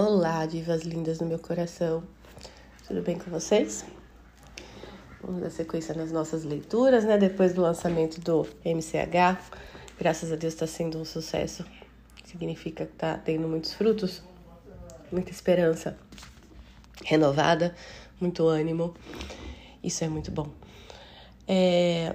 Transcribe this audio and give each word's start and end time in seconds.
Olá, 0.00 0.46
divas 0.46 0.82
lindas 0.82 1.18
do 1.18 1.26
meu 1.26 1.40
coração. 1.40 2.04
Tudo 2.86 3.02
bem 3.02 3.18
com 3.18 3.32
vocês? 3.32 3.84
Vamos 5.20 5.42
dar 5.42 5.50
sequência 5.50 5.92
nas 5.92 6.12
nossas 6.12 6.44
leituras, 6.44 7.02
né? 7.02 7.18
Depois 7.18 7.52
do 7.52 7.62
lançamento 7.62 8.20
do 8.20 8.46
MCH, 8.64 9.42
graças 9.98 10.30
a 10.30 10.36
Deus 10.36 10.54
está 10.54 10.68
sendo 10.68 11.00
um 11.00 11.04
sucesso. 11.04 11.66
Significa 12.24 12.86
que 12.86 12.92
está 12.92 13.18
tendo 13.18 13.48
muitos 13.48 13.72
frutos, 13.72 14.22
muita 15.10 15.32
esperança 15.32 15.98
renovada, 17.04 17.74
muito 18.20 18.46
ânimo. 18.46 18.94
Isso 19.82 20.04
é 20.04 20.08
muito 20.08 20.30
bom. 20.30 20.48
É, 21.44 22.14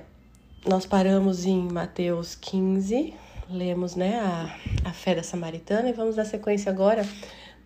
nós 0.66 0.86
paramos 0.86 1.44
em 1.44 1.60
Mateus 1.70 2.34
15, 2.34 3.14
lemos 3.50 3.98
né, 3.98 4.22
a, 4.22 4.90
a 4.90 4.94
fé 4.94 5.16
da 5.16 5.22
samaritana 5.22 5.90
e 5.90 5.92
vamos 5.92 6.16
dar 6.16 6.24
sequência 6.24 6.72
agora 6.72 7.06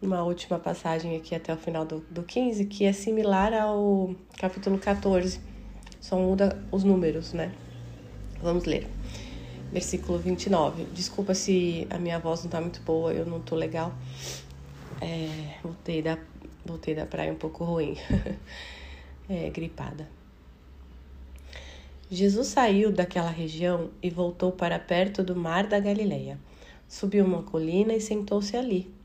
uma 0.02 0.24
última 0.24 0.60
passagem 0.60 1.16
aqui 1.16 1.34
até 1.34 1.54
o 1.54 1.58
final 1.58 1.86
do, 1.86 2.00
do 2.10 2.24
15, 2.24 2.66
que 2.66 2.86
é 2.86 2.94
similar 2.94 3.54
ao 3.54 4.16
capítulo 4.38 4.78
14, 4.78 5.40
só 6.00 6.18
muda 6.18 6.64
os 6.72 6.84
números, 6.84 7.34
né? 7.34 7.52
Vamos 8.42 8.66
ler. 8.66 8.88
Versículo 9.72 10.20
29. 10.20 10.86
Desculpa 10.94 11.34
se 11.34 11.88
a 11.90 11.98
minha 11.98 12.20
voz 12.20 12.44
não 12.44 12.50
tá 12.50 12.62
muito 12.62 12.82
boa, 12.82 13.12
eu 13.12 13.26
não 13.26 13.42
tô 13.42 13.56
legal. 13.56 13.94
É, 15.02 15.58
voltei, 15.64 16.02
da, 16.02 16.18
voltei 16.66 16.96
da 16.96 17.06
praia 17.06 17.32
um 17.34 17.36
pouco 17.36 17.64
ruim. 17.64 17.98
é, 19.28 19.50
gripada. 19.50 20.08
Jesus 22.10 22.48
saiu 22.48 22.92
daquela 22.92 23.30
região 23.30 23.90
e 24.02 24.10
voltou 24.10 24.52
para 24.52 24.80
perto 24.80 25.24
do 25.24 25.36
mar 25.36 25.68
da 25.68 25.80
Galileia. 25.80 26.40
Subiu 26.88 27.26
uma 27.26 27.44
colina 27.44 27.94
e 27.94 28.00
sentou-se 28.00 28.56
ali. 28.56 28.97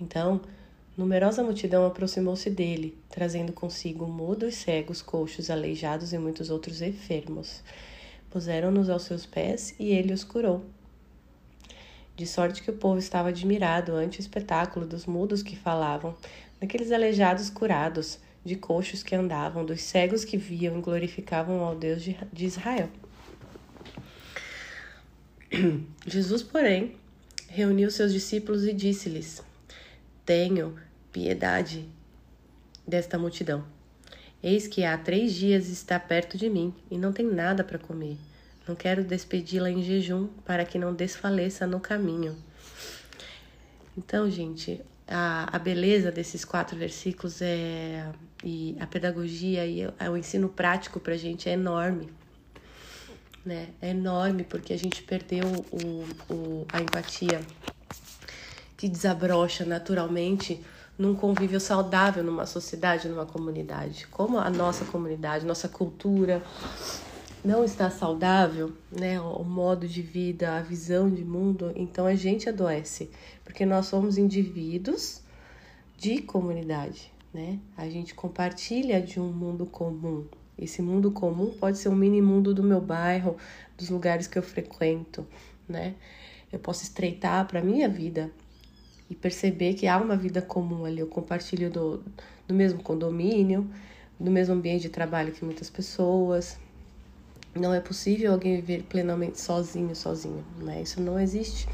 Então, 0.00 0.40
numerosa 0.96 1.42
multidão 1.42 1.86
aproximou-se 1.86 2.48
dele, 2.48 2.96
trazendo 3.08 3.52
consigo 3.52 4.06
mudos, 4.06 4.54
cegos, 4.54 5.02
coxos, 5.02 5.50
aleijados 5.50 6.12
e 6.12 6.18
muitos 6.18 6.50
outros 6.50 6.80
enfermos. 6.80 7.62
Puseram-nos 8.30 8.88
aos 8.88 9.02
seus 9.02 9.26
pés 9.26 9.74
e 9.78 9.90
ele 9.90 10.12
os 10.12 10.22
curou. 10.22 10.64
De 12.14 12.26
sorte 12.26 12.62
que 12.62 12.70
o 12.70 12.76
povo 12.76 12.98
estava 12.98 13.28
admirado 13.28 13.92
ante 13.94 14.18
o 14.18 14.20
espetáculo 14.20 14.86
dos 14.86 15.06
mudos 15.06 15.42
que 15.42 15.56
falavam, 15.56 16.16
daqueles 16.60 16.90
aleijados 16.90 17.48
curados, 17.48 18.18
de 18.44 18.56
coxos 18.56 19.02
que 19.02 19.14
andavam, 19.14 19.64
dos 19.64 19.80
cegos 19.82 20.24
que 20.24 20.36
viam 20.36 20.78
e 20.78 20.82
glorificavam 20.82 21.60
ao 21.60 21.76
Deus 21.76 22.02
de 22.02 22.44
Israel. 22.44 22.88
Jesus, 26.06 26.42
porém, 26.42 26.96
reuniu 27.48 27.90
seus 27.90 28.12
discípulos 28.12 28.64
e 28.64 28.72
disse-lhes: 28.72 29.42
tenho 30.28 30.76
piedade 31.10 31.88
desta 32.86 33.18
multidão. 33.18 33.64
Eis 34.42 34.66
que 34.66 34.84
há 34.84 34.98
três 34.98 35.32
dias 35.32 35.70
está 35.70 35.98
perto 35.98 36.36
de 36.36 36.50
mim 36.50 36.74
e 36.90 36.98
não 36.98 37.14
tem 37.14 37.24
nada 37.24 37.64
para 37.64 37.78
comer. 37.78 38.18
Não 38.66 38.74
quero 38.76 39.02
despedi-la 39.02 39.70
em 39.70 39.82
jejum 39.82 40.26
para 40.44 40.66
que 40.66 40.78
não 40.78 40.92
desfaleça 40.92 41.66
no 41.66 41.80
caminho. 41.80 42.36
Então, 43.96 44.30
gente, 44.30 44.82
a, 45.06 45.48
a 45.56 45.58
beleza 45.58 46.12
desses 46.12 46.44
quatro 46.44 46.76
versículos 46.76 47.40
é 47.40 48.12
e 48.44 48.76
a 48.78 48.86
pedagogia 48.86 49.66
e 49.66 49.86
o 49.86 50.14
ensino 50.14 50.50
prático 50.50 51.00
para 51.00 51.14
a 51.14 51.18
gente 51.18 51.48
é 51.48 51.52
enorme. 51.52 52.12
Né? 53.46 53.70
É 53.80 53.88
enorme 53.88 54.44
porque 54.44 54.74
a 54.74 54.78
gente 54.78 55.02
perdeu 55.02 55.46
o, 55.72 56.04
o, 56.30 56.66
a 56.70 56.82
empatia 56.82 57.40
que 58.78 58.88
desabrocha 58.88 59.64
naturalmente 59.64 60.64
num 60.96 61.12
convívio 61.12 61.58
saudável 61.58 62.22
numa 62.22 62.46
sociedade, 62.46 63.08
numa 63.08 63.26
comunidade. 63.26 64.06
Como 64.06 64.38
a 64.38 64.48
nossa 64.48 64.84
comunidade, 64.84 65.44
nossa 65.44 65.68
cultura 65.68 66.40
não 67.44 67.64
está 67.64 67.90
saudável, 67.90 68.72
né, 68.90 69.20
o 69.20 69.42
modo 69.42 69.86
de 69.86 70.00
vida, 70.00 70.56
a 70.56 70.62
visão 70.62 71.10
de 71.10 71.24
mundo, 71.24 71.72
então 71.74 72.06
a 72.06 72.14
gente 72.14 72.48
adoece, 72.48 73.10
porque 73.44 73.66
nós 73.66 73.86
somos 73.86 74.16
indivíduos 74.16 75.22
de 75.96 76.22
comunidade, 76.22 77.12
né? 77.34 77.58
A 77.76 77.88
gente 77.88 78.14
compartilha 78.14 79.02
de 79.02 79.18
um 79.18 79.32
mundo 79.32 79.66
comum. 79.66 80.24
Esse 80.56 80.82
mundo 80.82 81.10
comum 81.10 81.50
pode 81.50 81.78
ser 81.78 81.88
um 81.88 81.96
mini 81.96 82.22
mundo 82.22 82.54
do 82.54 82.62
meu 82.62 82.80
bairro, 82.80 83.36
dos 83.76 83.88
lugares 83.88 84.28
que 84.28 84.38
eu 84.38 84.42
frequento, 84.42 85.26
né? 85.68 85.94
Eu 86.52 86.60
posso 86.60 86.84
estreitar 86.84 87.46
para 87.46 87.60
minha 87.60 87.88
vida 87.88 88.30
e 89.10 89.14
perceber 89.14 89.74
que 89.74 89.86
há 89.86 89.96
uma 89.96 90.16
vida 90.16 90.42
comum 90.42 90.84
ali. 90.84 91.00
Eu 91.00 91.06
compartilho 91.06 91.70
do, 91.70 92.02
do 92.46 92.54
mesmo 92.54 92.82
condomínio, 92.82 93.68
do 94.18 94.30
mesmo 94.30 94.54
ambiente 94.54 94.82
de 94.82 94.88
trabalho 94.88 95.32
que 95.32 95.44
muitas 95.44 95.70
pessoas. 95.70 96.58
Não 97.54 97.72
é 97.72 97.80
possível 97.80 98.32
alguém 98.32 98.56
viver 98.56 98.82
plenamente 98.84 99.40
sozinho, 99.40 99.94
sozinho, 99.96 100.44
né? 100.58 100.82
Isso 100.82 101.00
não 101.00 101.18
existe. 101.18 101.66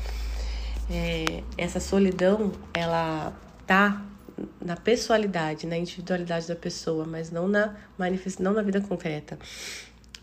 É, 0.91 1.43
essa 1.59 1.81
solidão, 1.81 2.53
ela 2.73 3.33
tá 3.67 4.05
na 4.61 4.77
pessoalidade, 4.77 5.67
na 5.67 5.77
individualidade 5.77 6.49
da 6.49 6.56
pessoa, 6.56 7.05
mas 7.05 7.31
não 7.31 7.49
na 7.49 7.77
manifest... 7.99 8.41
não 8.41 8.53
na 8.53 8.62
vida 8.62 8.81
concreta. 8.81 9.39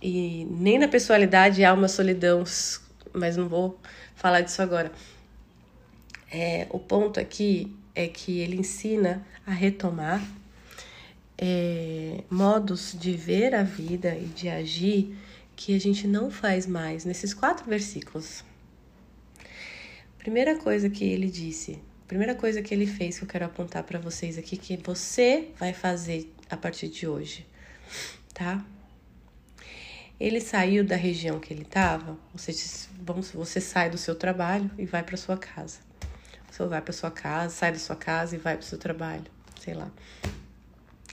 E 0.01 0.45
nem 0.49 0.79
na 0.79 0.87
pessoalidade 0.87 1.63
há 1.63 1.73
uma 1.73 1.87
solidão, 1.87 2.43
mas 3.13 3.37
não 3.37 3.47
vou 3.47 3.77
falar 4.15 4.41
disso 4.41 4.61
agora. 4.61 4.91
É, 6.31 6.65
o 6.69 6.79
ponto 6.79 7.19
aqui 7.19 7.75
é 7.93 8.07
que 8.07 8.39
ele 8.39 8.55
ensina 8.55 9.27
a 9.45 9.51
retomar 9.51 10.25
é, 11.37 12.23
modos 12.29 12.95
de 12.97 13.13
ver 13.13 13.53
a 13.53 13.63
vida 13.63 14.15
e 14.15 14.25
de 14.27 14.47
agir 14.47 15.13
que 15.55 15.75
a 15.75 15.79
gente 15.79 16.07
não 16.07 16.31
faz 16.31 16.65
mais 16.65 17.03
nesses 17.03 17.33
quatro 17.33 17.65
versículos. 17.69 18.45
Primeira 20.17 20.57
coisa 20.57 20.89
que 20.89 21.03
ele 21.03 21.29
disse, 21.29 21.79
primeira 22.07 22.35
coisa 22.35 22.61
que 22.61 22.73
ele 22.73 22.87
fez 22.87 23.17
que 23.17 23.25
eu 23.25 23.27
quero 23.27 23.45
apontar 23.45 23.83
para 23.83 23.99
vocês 23.99 24.37
aqui 24.37 24.55
que 24.55 24.77
você 24.77 25.49
vai 25.59 25.73
fazer 25.73 26.31
a 26.49 26.55
partir 26.55 26.87
de 26.87 27.07
hoje, 27.07 27.45
tá? 28.33 28.63
Ele 30.19 30.39
saiu 30.39 30.83
da 30.85 30.95
região 30.95 31.39
que 31.39 31.51
ele 31.51 31.63
estava, 31.63 32.15
você, 32.33 32.53
você 33.33 33.59
sai 33.59 33.89
do 33.89 33.97
seu 33.97 34.13
trabalho 34.13 34.69
e 34.77 34.85
vai 34.85 35.01
para 35.01 35.17
sua 35.17 35.35
casa. 35.35 35.90
Você 36.61 36.67
vai 36.67 36.81
para 36.81 36.93
sua 36.93 37.09
casa, 37.09 37.55
sai 37.55 37.71
da 37.71 37.79
sua 37.79 37.95
casa 37.95 38.35
e 38.35 38.39
vai 38.39 38.55
para 38.55 38.63
o 38.63 38.65
seu 38.65 38.77
trabalho, 38.77 39.25
sei 39.59 39.73
lá. 39.73 39.89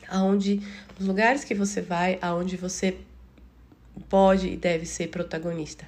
Aonde 0.07 0.61
os 0.99 1.07
lugares 1.07 1.43
que 1.43 1.55
você 1.55 1.81
vai, 1.81 2.19
aonde 2.21 2.57
você 2.57 2.99
pode 4.11 4.49
e 4.49 4.57
deve 4.57 4.85
ser 4.85 5.09
protagonista. 5.09 5.87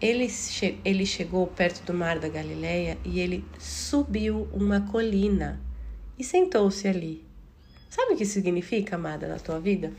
Ele, 0.00 0.28
che 0.28 0.78
ele 0.84 1.04
chegou 1.04 1.48
perto 1.48 1.84
do 1.84 1.92
mar 1.92 2.20
da 2.20 2.28
Galileia 2.28 2.96
e 3.04 3.18
ele 3.18 3.44
subiu 3.58 4.48
uma 4.52 4.82
colina 4.82 5.60
e 6.16 6.22
sentou-se 6.22 6.86
ali. 6.86 7.26
Sabe 7.90 8.14
o 8.14 8.16
que 8.16 8.24
significa, 8.24 8.94
amada, 8.94 9.26
na 9.26 9.40
tua 9.40 9.58
vida? 9.58 9.92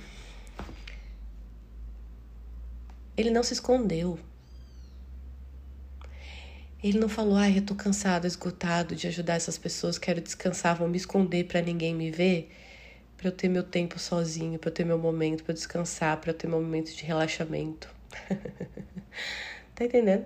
Ele 3.18 3.30
não 3.30 3.44
se 3.44 3.52
escondeu. 3.52 4.18
Ele 6.82 6.98
não 6.98 7.10
falou, 7.10 7.36
ai, 7.36 7.58
eu 7.58 7.62
tô 7.62 7.76
cansado, 7.76 8.26
esgotado 8.26 8.96
de 8.96 9.06
ajudar 9.08 9.36
essas 9.36 9.58
pessoas, 9.58 9.98
quero 9.98 10.22
descansar, 10.22 10.78
vou 10.78 10.88
me 10.88 10.96
esconder 10.96 11.44
para 11.44 11.62
ninguém 11.62 11.94
me 11.94 12.10
ver, 12.10 12.50
para 13.18 13.28
eu 13.28 13.34
ter 13.34 13.50
meu 13.50 13.64
tempo 13.64 14.00
sozinho, 14.00 14.58
para 14.58 14.70
eu 14.70 14.74
ter 14.74 14.86
meu 14.86 14.98
momento, 14.98 15.44
para 15.44 15.54
descansar, 15.54 16.16
para 16.22 16.30
eu 16.30 16.34
ter 16.34 16.48
meu 16.48 16.62
momento 16.62 16.96
de 16.96 17.04
relaxamento. 17.04 17.94
tá 19.76 19.84
entendendo? 19.84 20.26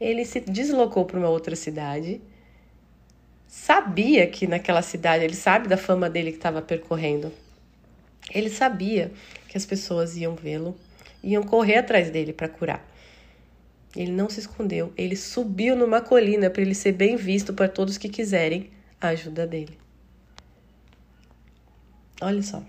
Ele 0.00 0.24
se 0.24 0.40
deslocou 0.40 1.04
para 1.04 1.18
uma 1.18 1.28
outra 1.28 1.54
cidade, 1.56 2.18
sabia 3.46 4.26
que 4.26 4.46
naquela 4.46 4.80
cidade, 4.80 5.24
ele 5.24 5.36
sabe 5.36 5.68
da 5.68 5.76
fama 5.76 6.08
dele 6.08 6.30
que 6.30 6.38
estava 6.38 6.62
percorrendo. 6.62 7.30
Ele 8.30 8.48
sabia 8.48 9.12
que 9.46 9.58
as 9.58 9.66
pessoas 9.66 10.16
iam 10.16 10.34
vê-lo, 10.34 10.74
iam 11.22 11.42
correr 11.42 11.76
atrás 11.76 12.10
dele 12.10 12.32
para 12.32 12.48
curar. 12.48 12.91
Ele 13.94 14.10
não 14.10 14.30
se 14.30 14.40
escondeu, 14.40 14.92
ele 14.96 15.16
subiu 15.16 15.76
numa 15.76 16.00
colina 16.00 16.48
para 16.48 16.62
ele 16.62 16.74
ser 16.74 16.92
bem 16.92 17.16
visto 17.16 17.52
para 17.52 17.68
todos 17.68 17.98
que 17.98 18.08
quiserem 18.08 18.70
a 19.00 19.08
ajuda 19.08 19.46
dele. 19.46 19.78
Olha 22.20 22.42
só, 22.42 22.64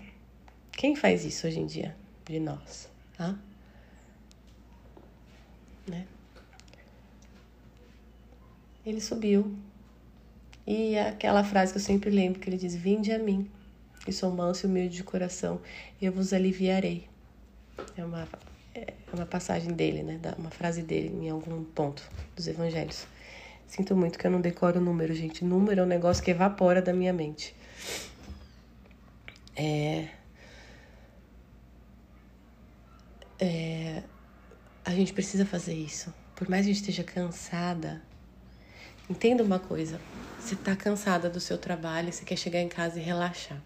quem 0.72 0.94
faz 0.94 1.24
isso 1.24 1.46
hoje 1.46 1.60
em 1.60 1.66
dia 1.66 1.96
de 2.26 2.38
nós? 2.38 2.90
Tá? 3.16 3.38
Né? 5.86 6.06
Ele 8.84 9.00
subiu. 9.00 9.56
E 10.66 10.98
aquela 10.98 11.44
frase 11.44 11.72
que 11.72 11.78
eu 11.78 11.82
sempre 11.82 12.10
lembro 12.10 12.40
que 12.40 12.48
ele 12.48 12.56
diz: 12.56 12.74
Vinde 12.74 13.12
a 13.12 13.18
mim, 13.18 13.50
que 14.04 14.12
sou 14.12 14.30
manso 14.30 14.66
e 14.66 14.68
humilde 14.68 14.96
de 14.96 15.04
coração, 15.04 15.60
eu 16.00 16.10
vos 16.10 16.32
aliviarei. 16.32 17.06
É 17.96 18.04
uma 18.04 18.26
é 18.74 18.92
uma 19.12 19.24
passagem 19.24 19.72
dele, 19.72 20.02
né? 20.02 20.20
Uma 20.36 20.50
frase 20.50 20.82
dele 20.82 21.08
em 21.08 21.30
algum 21.30 21.62
ponto 21.62 22.02
dos 22.34 22.48
evangelhos. 22.48 23.06
Sinto 23.66 23.96
muito 23.96 24.18
que 24.18 24.26
eu 24.26 24.30
não 24.30 24.40
decoro 24.40 24.78
o 24.80 24.82
número, 24.82 25.14
gente. 25.14 25.44
Número 25.44 25.80
é 25.80 25.84
um 25.84 25.86
negócio 25.86 26.22
que 26.22 26.30
evapora 26.30 26.82
da 26.82 26.92
minha 26.92 27.12
mente. 27.12 27.54
É. 29.56 30.08
É. 33.38 34.02
A 34.84 34.90
gente 34.90 35.12
precisa 35.12 35.46
fazer 35.46 35.74
isso. 35.74 36.12
Por 36.34 36.48
mais 36.48 36.64
que 36.64 36.70
a 36.70 36.74
gente 36.74 36.82
esteja 36.82 37.04
cansada, 37.04 38.02
entenda 39.08 39.42
uma 39.42 39.58
coisa. 39.58 40.00
Você 40.38 40.56
tá 40.56 40.76
cansada 40.76 41.30
do 41.30 41.40
seu 41.40 41.56
trabalho, 41.56 42.12
você 42.12 42.24
quer 42.24 42.36
chegar 42.36 42.60
em 42.60 42.68
casa 42.68 42.98
e 42.98 43.02
relaxar. 43.02 43.62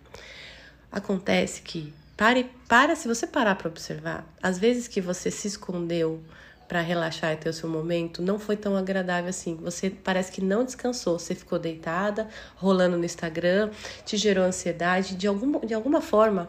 Acontece 0.92 1.62
que 1.62 1.92
pare, 2.18 2.50
para, 2.68 2.96
se 2.96 3.06
você 3.06 3.28
parar 3.28 3.54
para 3.54 3.68
observar, 3.68 4.26
às 4.42 4.58
vezes 4.58 4.88
que 4.88 5.00
você 5.00 5.30
se 5.30 5.46
escondeu 5.46 6.20
para 6.66 6.82
relaxar 6.82 7.32
e 7.32 7.36
ter 7.36 7.48
o 7.48 7.52
seu 7.52 7.68
momento, 7.68 8.20
não 8.20 8.38
foi 8.38 8.56
tão 8.56 8.76
agradável 8.76 9.30
assim. 9.30 9.54
Você 9.62 9.88
parece 9.88 10.30
que 10.30 10.42
não 10.42 10.64
descansou, 10.64 11.18
você 11.18 11.34
ficou 11.34 11.58
deitada, 11.58 12.28
rolando 12.56 12.98
no 12.98 13.04
Instagram, 13.04 13.70
te 14.04 14.16
gerou 14.18 14.44
ansiedade, 14.44 15.14
de 15.14 15.26
alguma, 15.26 15.60
de 15.60 15.72
alguma 15.72 16.02
forma, 16.02 16.48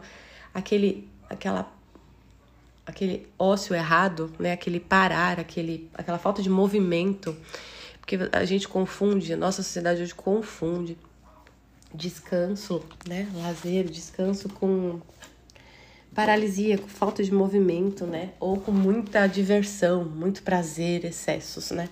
aquele 0.52 1.08
aquela 1.30 1.72
aquele 2.84 3.28
ócio 3.38 3.74
errado, 3.74 4.32
né, 4.38 4.52
aquele 4.52 4.80
parar, 4.80 5.38
aquele 5.38 5.88
aquela 5.94 6.18
falta 6.18 6.42
de 6.42 6.50
movimento, 6.50 7.34
porque 8.00 8.18
a 8.32 8.44
gente 8.44 8.66
confunde, 8.66 9.32
a 9.32 9.36
nossa 9.36 9.62
sociedade 9.62 10.02
hoje 10.02 10.14
confunde 10.14 10.98
descanso, 11.94 12.84
né, 13.08 13.28
lazer, 13.34 13.84
descanso 13.84 14.48
com 14.48 15.00
paralisia, 16.14 16.78
com 16.78 16.88
falta 16.88 17.22
de 17.22 17.32
movimento, 17.32 18.06
né? 18.06 18.30
Ou 18.40 18.58
com 18.58 18.72
muita 18.72 19.26
diversão, 19.26 20.04
muito 20.04 20.42
prazer, 20.42 21.04
excessos, 21.04 21.70
né? 21.70 21.88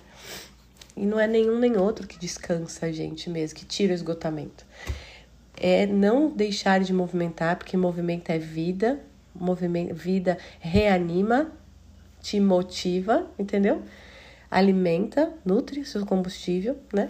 E 0.95 1.05
não 1.05 1.19
é 1.19 1.27
nenhum 1.27 1.57
nem 1.57 1.77
outro 1.77 2.07
que 2.07 2.19
descansa 2.19 2.87
a 2.87 2.91
gente 2.91 3.29
mesmo, 3.29 3.57
que 3.57 3.65
tira 3.65 3.93
o 3.93 3.95
esgotamento. 3.95 4.65
É 5.55 5.85
não 5.85 6.29
deixar 6.29 6.81
de 6.81 6.93
movimentar, 6.93 7.57
porque 7.57 7.77
movimento 7.77 8.29
é 8.29 8.37
vida, 8.37 8.99
movimento, 9.33 9.93
vida 9.95 10.37
reanima, 10.59 11.51
te 12.21 12.39
motiva, 12.39 13.27
entendeu? 13.37 13.81
Alimenta, 14.51 15.31
nutre 15.45 15.85
seu 15.85 16.05
combustível, 16.05 16.77
né? 16.93 17.09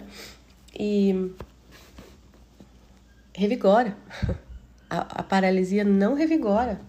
E 0.78 1.32
revigora. 3.34 3.96
A, 4.90 5.20
a 5.20 5.22
paralisia 5.22 5.84
não 5.84 6.14
revigora 6.14 6.80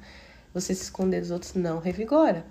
você 0.54 0.76
se 0.76 0.84
esconder 0.84 1.22
dos 1.22 1.32
outros 1.32 1.54
não 1.54 1.80
revigora. 1.80 2.46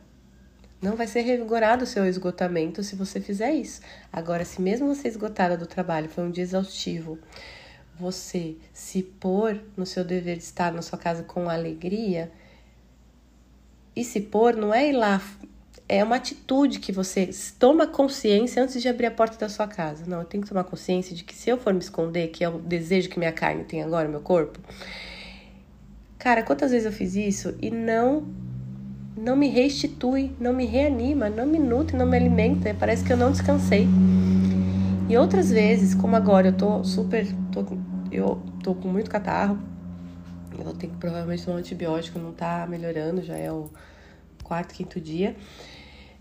Não 0.81 0.97
vai 0.97 1.06
ser 1.06 1.20
revigorado 1.20 1.85
o 1.85 1.87
seu 1.87 2.06
esgotamento 2.06 2.82
se 2.82 2.97
você 2.97 3.20
fizer 3.20 3.52
isso. 3.52 3.82
Agora, 4.11 4.44
se 4.44 4.62
mesmo 4.62 4.94
você 4.94 5.08
esgotada 5.08 5.56
do 5.56 5.67
trabalho, 5.67 6.08
foi 6.08 6.25
um 6.25 6.31
dia 6.31 6.43
exaustivo, 6.43 7.19
você 7.99 8.56
se 8.73 9.02
pôr 9.02 9.61
no 9.76 9.85
seu 9.85 10.02
dever 10.02 10.38
de 10.38 10.44
estar 10.44 10.73
na 10.73 10.81
sua 10.81 10.99
casa 10.99 11.23
com 11.23 11.50
alegria, 11.50 12.32
e 13.94 14.02
se 14.02 14.20
pôr 14.20 14.56
não 14.56 14.73
é 14.73 14.88
ir 14.88 14.93
lá, 14.93 15.20
é 15.87 16.02
uma 16.02 16.17
atitude 16.17 16.79
que 16.79 16.93
você 16.93 17.29
toma 17.58 17.87
consciência 17.87 18.62
antes 18.62 18.81
de 18.81 18.88
abrir 18.88 19.06
a 19.06 19.11
porta 19.11 19.37
da 19.37 19.49
sua 19.50 19.67
casa. 19.67 20.05
Não, 20.06 20.20
eu 20.20 20.25
tenho 20.25 20.43
que 20.43 20.49
tomar 20.49 20.64
consciência 20.64 21.14
de 21.14 21.25
que 21.25 21.35
se 21.35 21.50
eu 21.50 21.58
for 21.58 21.75
me 21.75 21.81
esconder, 21.81 22.29
que 22.29 22.43
é 22.43 22.49
o 22.49 22.58
desejo 22.58 23.11
que 23.11 23.19
minha 23.19 23.32
carne 23.32 23.64
tem 23.64 23.82
agora, 23.82 24.08
meu 24.08 24.20
corpo, 24.20 24.58
Cara, 26.21 26.43
quantas 26.43 26.71
vezes 26.71 26.85
eu 26.85 26.93
fiz 26.93 27.15
isso 27.17 27.55
e 27.63 27.71
não 27.71 28.25
não 29.17 29.35
me 29.35 29.49
restitui, 29.49 30.37
não 30.39 30.53
me 30.53 30.67
reanima, 30.67 31.31
não 31.31 31.47
me 31.47 31.59
nutre, 31.59 31.97
não 31.97 32.07
me 32.07 32.17
alimenta, 32.17 32.75
parece 32.79 33.03
que 33.03 33.11
eu 33.11 33.17
não 33.17 33.33
descansei. 33.33 33.89
E 35.09 35.17
outras 35.17 35.51
vezes, 35.51 35.95
como 35.95 36.15
agora 36.15 36.49
eu 36.49 36.53
tô 36.53 36.85
super, 36.85 37.27
tô, 37.51 37.65
eu 38.13 38.41
tô 38.63 38.75
com 38.75 38.89
muito 38.89 39.11
catarro, 39.11 39.59
eu 40.59 40.75
tenho 40.75 40.93
que 40.93 40.99
provavelmente 40.99 41.43
tomar 41.43 41.57
um 41.57 41.61
antibiótico, 41.61 42.19
não 42.19 42.33
tá 42.33 42.67
melhorando, 42.69 43.23
já 43.23 43.37
é 43.37 43.51
o 43.51 43.71
quarto, 44.45 44.75
quinto 44.75 45.01
dia. 45.01 45.35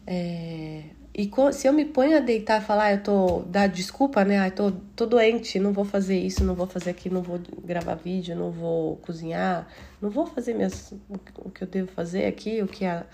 É, 0.08 0.84
e 1.14 1.30
se 1.52 1.68
eu 1.68 1.74
me 1.74 1.86
ponho 1.86 2.18
a 2.18 2.20
deitar 2.20 2.62
e 2.62 2.66
falar, 2.66 2.86
ah, 2.86 2.94
eu 2.94 3.04
tô. 3.04 3.40
dar 3.42 3.68
desculpa, 3.68 4.24
né? 4.24 4.40
Ah, 4.40 4.52
tô, 4.52 4.72
tô 4.96 5.06
doente, 5.06 5.60
não 5.60 5.74
vou 5.74 5.84
fazer 5.84 6.18
isso, 6.18 6.44
não 6.44 6.54
vou 6.56 6.68
fazer 6.68 6.92
aquilo, 6.92 7.16
não 7.16 7.22
vou 7.24 7.40
gravar 7.64 7.96
vídeo, 7.96 8.36
não 8.36 8.52
vou 8.52 8.98
cozinhar, 8.98 9.68
não 10.02 10.10
vou 10.10 10.26
fazer 10.26 10.54
minhas, 10.54 10.94
o 11.38 11.50
que 11.50 11.64
eu 11.64 11.68
devo 11.68 11.92
fazer 11.92 12.26
aqui, 12.26 12.62
o 12.62 12.68
que, 12.68 12.86
a, 12.86 13.06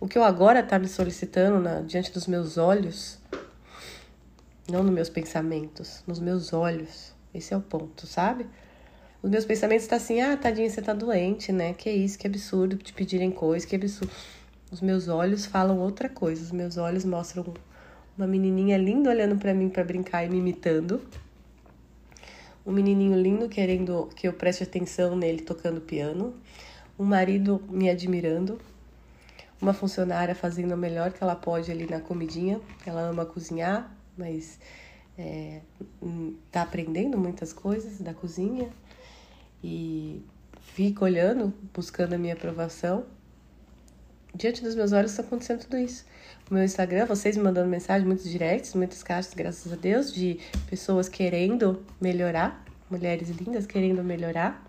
o 0.00 0.08
que 0.08 0.18
eu 0.18 0.24
agora 0.24 0.62
tá 0.62 0.78
me 0.78 0.88
solicitando 0.88 1.60
na, 1.60 1.80
diante 1.80 2.12
dos 2.12 2.26
meus 2.26 2.58
olhos. 2.58 3.18
Não 4.70 4.82
nos 4.82 4.92
meus 4.92 5.08
pensamentos, 5.08 6.02
nos 6.06 6.18
meus 6.18 6.52
olhos. 6.52 7.12
Esse 7.32 7.54
é 7.54 7.56
o 7.56 7.60
ponto, 7.60 8.06
sabe? 8.06 8.46
Os 9.22 9.30
meus 9.30 9.44
pensamentos 9.44 9.84
estão 9.84 9.98
tá 9.98 10.04
assim, 10.04 10.20
ah, 10.20 10.36
tadinha, 10.36 10.68
você 10.68 10.82
tá 10.82 10.92
doente, 10.92 11.50
né? 11.50 11.72
Que 11.72 11.90
isso, 11.90 12.18
que 12.18 12.26
absurdo 12.26 12.76
te 12.76 12.92
pedirem 12.92 13.30
coisa, 13.30 13.66
que 13.66 13.76
absurdo. 13.76 14.12
Os 14.74 14.80
meus 14.80 15.06
olhos 15.06 15.46
falam 15.46 15.78
outra 15.78 16.08
coisa. 16.08 16.42
Os 16.42 16.50
meus 16.50 16.76
olhos 16.76 17.04
mostram 17.04 17.54
uma 18.18 18.26
menininha 18.26 18.76
linda 18.76 19.08
olhando 19.08 19.38
para 19.38 19.54
mim 19.54 19.68
para 19.68 19.84
brincar 19.84 20.24
e 20.24 20.28
me 20.28 20.38
imitando. 20.38 21.00
Um 22.66 22.72
menininho 22.72 23.16
lindo 23.16 23.48
querendo 23.48 24.10
que 24.16 24.26
eu 24.26 24.32
preste 24.32 24.64
atenção 24.64 25.14
nele 25.14 25.42
tocando 25.42 25.80
piano. 25.80 26.34
Um 26.98 27.04
marido 27.04 27.62
me 27.70 27.88
admirando. 27.88 28.60
Uma 29.62 29.72
funcionária 29.72 30.34
fazendo 30.34 30.74
o 30.74 30.76
melhor 30.76 31.12
que 31.12 31.22
ela 31.22 31.36
pode 31.36 31.70
ali 31.70 31.88
na 31.88 32.00
comidinha. 32.00 32.60
Ela 32.84 33.02
ama 33.02 33.24
cozinhar, 33.24 33.96
mas 34.18 34.58
é, 35.16 35.60
tá 36.50 36.62
aprendendo 36.62 37.16
muitas 37.16 37.52
coisas 37.52 38.00
da 38.00 38.12
cozinha. 38.12 38.68
E 39.62 40.20
fica 40.60 41.04
olhando, 41.04 41.54
buscando 41.72 42.14
a 42.14 42.18
minha 42.18 42.34
aprovação 42.34 43.06
diante 44.34 44.62
dos 44.62 44.74
meus 44.74 44.92
olhos 44.92 45.12
está 45.12 45.22
acontecendo 45.22 45.60
tudo 45.60 45.78
isso. 45.78 46.04
O 46.50 46.54
meu 46.54 46.64
Instagram, 46.64 47.06
vocês 47.06 47.36
me 47.36 47.42
mandando 47.42 47.68
mensagem, 47.68 48.06
muitos 48.06 48.28
directs, 48.28 48.74
muitas 48.74 49.02
caixas, 49.02 49.32
graças 49.32 49.72
a 49.72 49.76
Deus, 49.76 50.12
de 50.12 50.38
pessoas 50.68 51.08
querendo 51.08 51.82
melhorar, 52.00 52.64
mulheres 52.90 53.28
lindas 53.30 53.66
querendo 53.66 54.02
melhorar. 54.02 54.62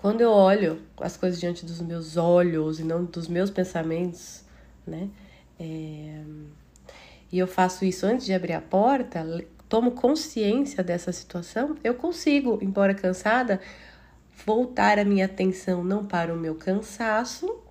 Quando 0.00 0.20
eu 0.20 0.30
olho 0.30 0.80
as 1.00 1.16
coisas 1.16 1.38
diante 1.38 1.64
dos 1.64 1.80
meus 1.80 2.16
olhos 2.16 2.80
e 2.80 2.84
não 2.84 3.04
dos 3.04 3.28
meus 3.28 3.50
pensamentos, 3.50 4.44
né? 4.86 5.08
É... 5.58 6.22
E 7.30 7.38
eu 7.38 7.46
faço 7.46 7.84
isso 7.84 8.06
antes 8.06 8.24
de 8.24 8.32
abrir 8.32 8.52
a 8.52 8.60
porta, 8.60 9.24
tomo 9.68 9.90
consciência 9.92 10.82
dessa 10.82 11.12
situação, 11.12 11.76
eu 11.82 11.94
consigo, 11.94 12.58
embora 12.62 12.94
cansada, 12.94 13.60
voltar 14.44 14.98
a 14.98 15.04
minha 15.04 15.26
atenção 15.26 15.82
não 15.82 16.04
para 16.04 16.32
o 16.32 16.36
meu 16.36 16.54
cansaço, 16.54 17.62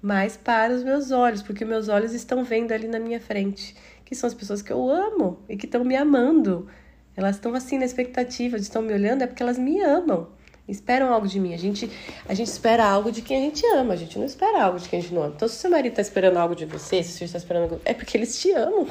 mas 0.00 0.36
para 0.36 0.74
os 0.74 0.82
meus 0.82 1.10
olhos, 1.10 1.42
porque 1.42 1.64
meus 1.64 1.88
olhos 1.88 2.12
estão 2.12 2.44
vendo 2.44 2.72
ali 2.72 2.86
na 2.86 2.98
minha 2.98 3.20
frente, 3.20 3.74
que 4.04 4.14
são 4.14 4.26
as 4.28 4.34
pessoas 4.34 4.62
que 4.62 4.72
eu 4.72 4.88
amo 4.88 5.38
e 5.48 5.56
que 5.56 5.66
estão 5.66 5.84
me 5.84 5.96
amando. 5.96 6.68
Elas 7.16 7.36
estão 7.36 7.54
assim 7.54 7.78
na 7.78 7.84
expectativa, 7.84 8.56
estão 8.56 8.82
me 8.82 8.92
olhando, 8.92 9.22
é 9.22 9.26
porque 9.26 9.42
elas 9.42 9.58
me 9.58 9.80
amam. 9.80 10.28
Esperam 10.66 11.12
algo 11.12 11.28
de 11.28 11.38
mim. 11.38 11.52
A 11.52 11.58
gente, 11.58 11.90
a 12.26 12.34
gente 12.34 12.48
espera 12.48 12.84
algo 12.84 13.12
de 13.12 13.20
quem 13.22 13.36
a 13.36 13.40
gente 13.40 13.64
ama, 13.66 13.92
a 13.94 13.96
gente 13.96 14.18
não 14.18 14.24
espera 14.24 14.62
algo 14.62 14.78
de 14.78 14.88
quem 14.88 14.98
a 14.98 15.02
gente 15.02 15.14
não 15.14 15.22
ama. 15.22 15.32
Então, 15.36 15.46
se 15.46 15.56
seu 15.56 15.70
marido 15.70 15.92
está 15.92 16.02
esperando 16.02 16.38
algo 16.38 16.56
de 16.56 16.64
você, 16.64 17.02
se 17.02 17.18
filho 17.18 17.26
está 17.26 17.38
esperando 17.38 17.64
algo, 17.64 17.80
é 17.84 17.92
porque 17.92 18.16
eles 18.16 18.38
te 18.38 18.50
amam, 18.52 18.86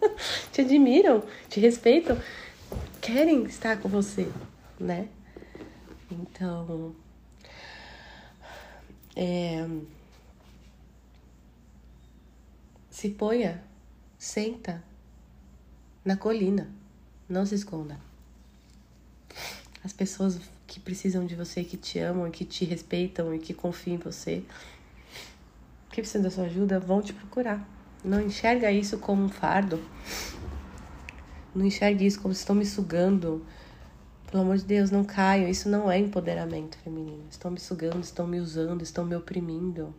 te 0.50 0.62
admiram, 0.62 1.22
te 1.48 1.60
respeitam, 1.60 2.16
querem 3.00 3.44
estar 3.44 3.78
com 3.78 3.88
você, 3.88 4.26
né? 4.78 5.08
Então, 6.10 6.94
é, 9.14 9.68
se 12.90 13.10
ponha, 13.10 13.62
senta 14.18 14.82
na 16.04 16.16
colina, 16.16 16.68
não 17.28 17.46
se 17.46 17.54
esconda. 17.54 17.98
As 19.84 19.92
pessoas 19.92 20.40
que 20.66 20.80
precisam 20.80 21.24
de 21.24 21.34
você, 21.34 21.64
que 21.64 21.76
te 21.76 21.98
amam, 21.98 22.30
que 22.30 22.44
te 22.44 22.64
respeitam 22.64 23.34
e 23.34 23.38
que 23.38 23.54
confiam 23.54 23.94
em 23.94 23.98
você, 23.98 24.42
que 25.90 26.00
precisam 26.00 26.22
da 26.22 26.30
sua 26.30 26.44
ajuda, 26.44 26.78
vão 26.78 27.00
te 27.00 27.12
procurar. 27.12 27.66
Não 28.04 28.20
enxerga 28.20 28.70
isso 28.72 28.98
como 28.98 29.24
um 29.24 29.28
fardo. 29.28 29.82
Não 31.54 31.64
enxergue 31.64 32.06
isso 32.06 32.20
como 32.20 32.34
se 32.34 32.40
estão 32.40 32.54
me 32.54 32.66
sugando 32.66 33.44
pelo 34.30 34.44
amor 34.44 34.56
de 34.58 34.64
Deus, 34.64 34.90
não 34.90 35.04
caiam. 35.04 35.48
Isso 35.48 35.68
não 35.68 35.90
é 35.90 35.98
empoderamento 35.98 36.78
feminino. 36.78 37.24
Estão 37.28 37.50
me 37.50 37.58
sugando, 37.58 38.00
estão 38.00 38.26
me 38.26 38.38
usando, 38.38 38.82
estão 38.82 39.04
me 39.04 39.16
oprimindo. 39.16 39.94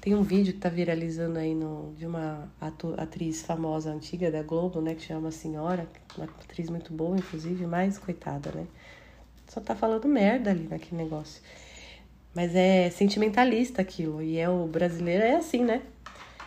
Tem 0.00 0.14
um 0.14 0.22
vídeo 0.22 0.54
que 0.54 0.60
tá 0.60 0.68
viralizando 0.68 1.38
aí 1.38 1.54
no, 1.54 1.92
de 1.96 2.06
uma 2.06 2.48
atriz 2.96 3.42
famosa 3.42 3.90
antiga 3.90 4.30
da 4.30 4.42
Globo, 4.42 4.80
né? 4.80 4.94
Que 4.94 5.02
chama 5.02 5.30
Senhora, 5.30 5.88
uma 6.16 6.26
atriz 6.26 6.70
muito 6.70 6.92
boa, 6.92 7.16
inclusive, 7.16 7.66
mas 7.66 7.98
coitada, 7.98 8.52
né? 8.52 8.66
Só 9.48 9.60
tá 9.60 9.74
falando 9.74 10.06
merda 10.08 10.50
ali 10.50 10.68
naquele 10.68 11.02
negócio. 11.02 11.42
Mas 12.34 12.54
é 12.54 12.88
sentimentalista 12.90 13.82
aquilo. 13.82 14.22
E 14.22 14.38
é 14.38 14.48
o 14.48 14.66
brasileiro 14.66 15.24
é 15.24 15.36
assim, 15.36 15.64
né? 15.64 15.82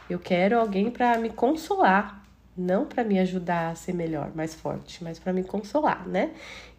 Eu 0.10 0.20
quero 0.20 0.60
alguém 0.60 0.90
para 0.90 1.18
me 1.18 1.30
consolar, 1.30 2.24
não 2.58 2.86
para 2.86 3.04
me 3.04 3.20
ajudar 3.20 3.70
a 3.70 3.76
ser 3.76 3.94
melhor, 3.94 4.36
mais 4.36 4.54
forte, 4.54 5.04
mas 5.04 5.18
para 5.20 5.32
me 5.32 5.44
consolar, 5.44 6.08
né? 6.08 6.34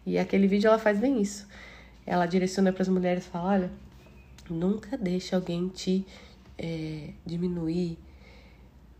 E 0.05 0.17
aquele 0.17 0.47
vídeo 0.47 0.67
ela 0.67 0.79
faz 0.79 0.99
bem 0.99 1.21
isso. 1.21 1.47
Ela 2.05 2.25
direciona 2.25 2.71
para 2.71 2.81
as 2.81 2.87
mulheres 2.87 3.25
e 3.25 3.29
fala: 3.29 3.49
olha, 3.49 3.71
nunca 4.49 4.97
deixe 4.97 5.35
alguém 5.35 5.67
te 5.69 6.05
é, 6.57 7.09
diminuir, 7.25 7.97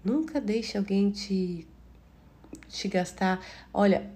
nunca 0.03 0.39
deixe 0.39 0.77
alguém 0.77 1.11
te, 1.11 1.67
te 2.67 2.87
gastar. 2.87 3.39
Olha, 3.73 4.09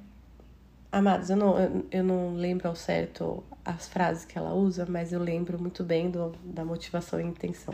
amados, 0.92 1.30
eu 1.30 1.38
não, 1.38 1.60
eu, 1.60 1.86
eu 1.92 2.04
não 2.04 2.36
lembro 2.36 2.68
ao 2.68 2.76
certo 2.76 3.44
as 3.64 3.88
frases 3.88 4.26
que 4.26 4.38
ela 4.38 4.54
usa, 4.54 4.86
mas 4.88 5.12
eu 5.12 5.20
lembro 5.20 5.60
muito 5.60 5.84
bem 5.84 6.10
do, 6.10 6.32
da 6.44 6.64
motivação 6.64 7.20
e 7.20 7.24
intenção 7.24 7.74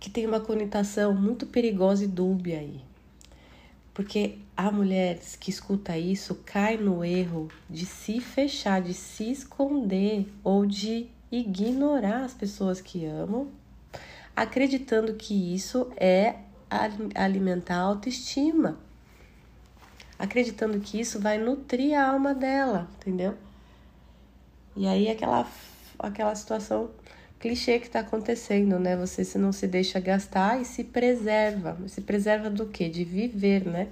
que 0.00 0.08
tem 0.08 0.26
uma 0.26 0.40
conotação 0.40 1.14
muito 1.14 1.46
perigosa 1.46 2.04
e 2.04 2.08
dúbia 2.08 2.58
aí. 2.58 2.80
Porque 3.92 4.38
há 4.56 4.72
mulheres 4.72 5.36
que 5.36 5.50
escuta 5.50 5.98
isso 5.98 6.36
cai 6.46 6.78
no 6.78 7.04
erro 7.04 7.48
de 7.68 7.84
se 7.84 8.18
fechar, 8.18 8.80
de 8.80 8.94
se 8.94 9.30
esconder 9.30 10.26
ou 10.42 10.64
de 10.64 11.06
ignorar 11.30 12.24
as 12.24 12.32
pessoas 12.32 12.80
que 12.80 13.04
amam, 13.04 13.48
acreditando 14.34 15.14
que 15.14 15.54
isso 15.54 15.92
é 15.96 16.36
alimentar 17.14 17.76
a 17.76 17.82
autoestima. 17.82 18.78
Acreditando 20.18 20.80
que 20.80 20.98
isso 20.98 21.20
vai 21.20 21.36
nutrir 21.36 21.98
a 21.98 22.08
alma 22.08 22.34
dela, 22.34 22.88
entendeu? 22.96 23.36
E 24.76 24.86
aí 24.86 25.10
aquela 25.10 25.46
aquela 25.98 26.34
situação 26.34 26.90
clichê 27.40 27.78
que 27.78 27.86
está 27.86 28.00
acontecendo, 28.00 28.78
né? 28.78 28.96
Você 28.96 29.24
se 29.24 29.38
não 29.38 29.50
se 29.50 29.66
deixa 29.66 29.98
gastar 29.98 30.60
e 30.60 30.64
se 30.64 30.84
preserva. 30.84 31.76
Se 31.88 32.02
preserva 32.02 32.50
do 32.50 32.66
quê? 32.66 32.88
De 32.88 33.02
viver, 33.02 33.64
né? 33.66 33.88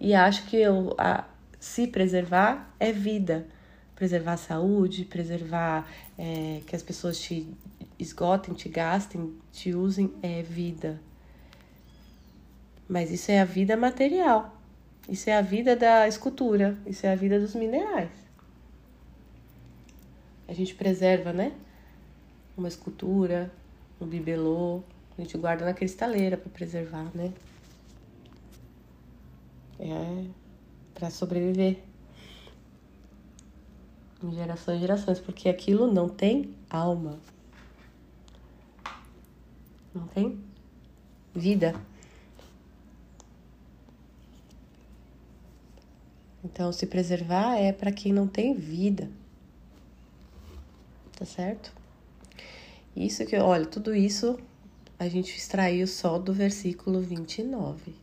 E 0.00 0.14
acho 0.14 0.46
que 0.46 0.56
eu, 0.56 0.94
a, 0.98 1.24
se 1.60 1.86
preservar 1.86 2.74
é 2.80 2.90
vida. 2.90 3.46
Preservar 3.94 4.32
a 4.32 4.36
saúde, 4.38 5.04
preservar 5.04 5.86
é, 6.18 6.62
que 6.66 6.74
as 6.74 6.82
pessoas 6.82 7.20
te 7.20 7.46
esgotem, 7.98 8.54
te 8.54 8.68
gastem, 8.68 9.32
te 9.52 9.74
usem, 9.74 10.12
é 10.22 10.42
vida. 10.42 10.98
Mas 12.88 13.10
isso 13.10 13.30
é 13.30 13.40
a 13.40 13.44
vida 13.44 13.76
material. 13.76 14.58
Isso 15.08 15.28
é 15.28 15.36
a 15.36 15.42
vida 15.42 15.76
da 15.76 16.08
escultura. 16.08 16.76
Isso 16.86 17.06
é 17.06 17.12
a 17.12 17.14
vida 17.14 17.38
dos 17.38 17.54
minerais 17.54 18.21
a 20.52 20.54
gente 20.54 20.74
preserva, 20.74 21.32
né? 21.32 21.50
Uma 22.54 22.68
escultura, 22.68 23.50
um 23.98 24.06
bibelô, 24.06 24.82
a 25.16 25.22
gente 25.22 25.36
guarda 25.38 25.64
na 25.64 25.72
cristaleira 25.72 26.36
para 26.36 26.50
preservar, 26.50 27.10
né? 27.14 27.32
É 29.80 30.26
para 30.92 31.08
sobreviver 31.08 31.78
em 34.22 34.34
gerações 34.34 34.76
e 34.76 34.80
gerações, 34.80 35.18
porque 35.18 35.48
aquilo 35.48 35.90
não 35.90 36.06
tem 36.06 36.54
alma. 36.68 37.18
Não 39.94 40.06
tem 40.08 40.38
vida. 41.34 41.74
Então, 46.44 46.70
se 46.72 46.86
preservar 46.86 47.56
é 47.56 47.72
para 47.72 47.90
quem 47.90 48.12
não 48.12 48.28
tem 48.28 48.54
vida 48.54 49.08
tá 51.16 51.24
certo? 51.24 51.72
Isso 52.94 53.24
que, 53.24 53.36
olha, 53.36 53.64
tudo 53.66 53.94
isso 53.94 54.38
a 54.98 55.08
gente 55.08 55.36
extraiu 55.36 55.86
só 55.86 56.18
do 56.18 56.32
versículo 56.32 57.00
29. 57.00 57.94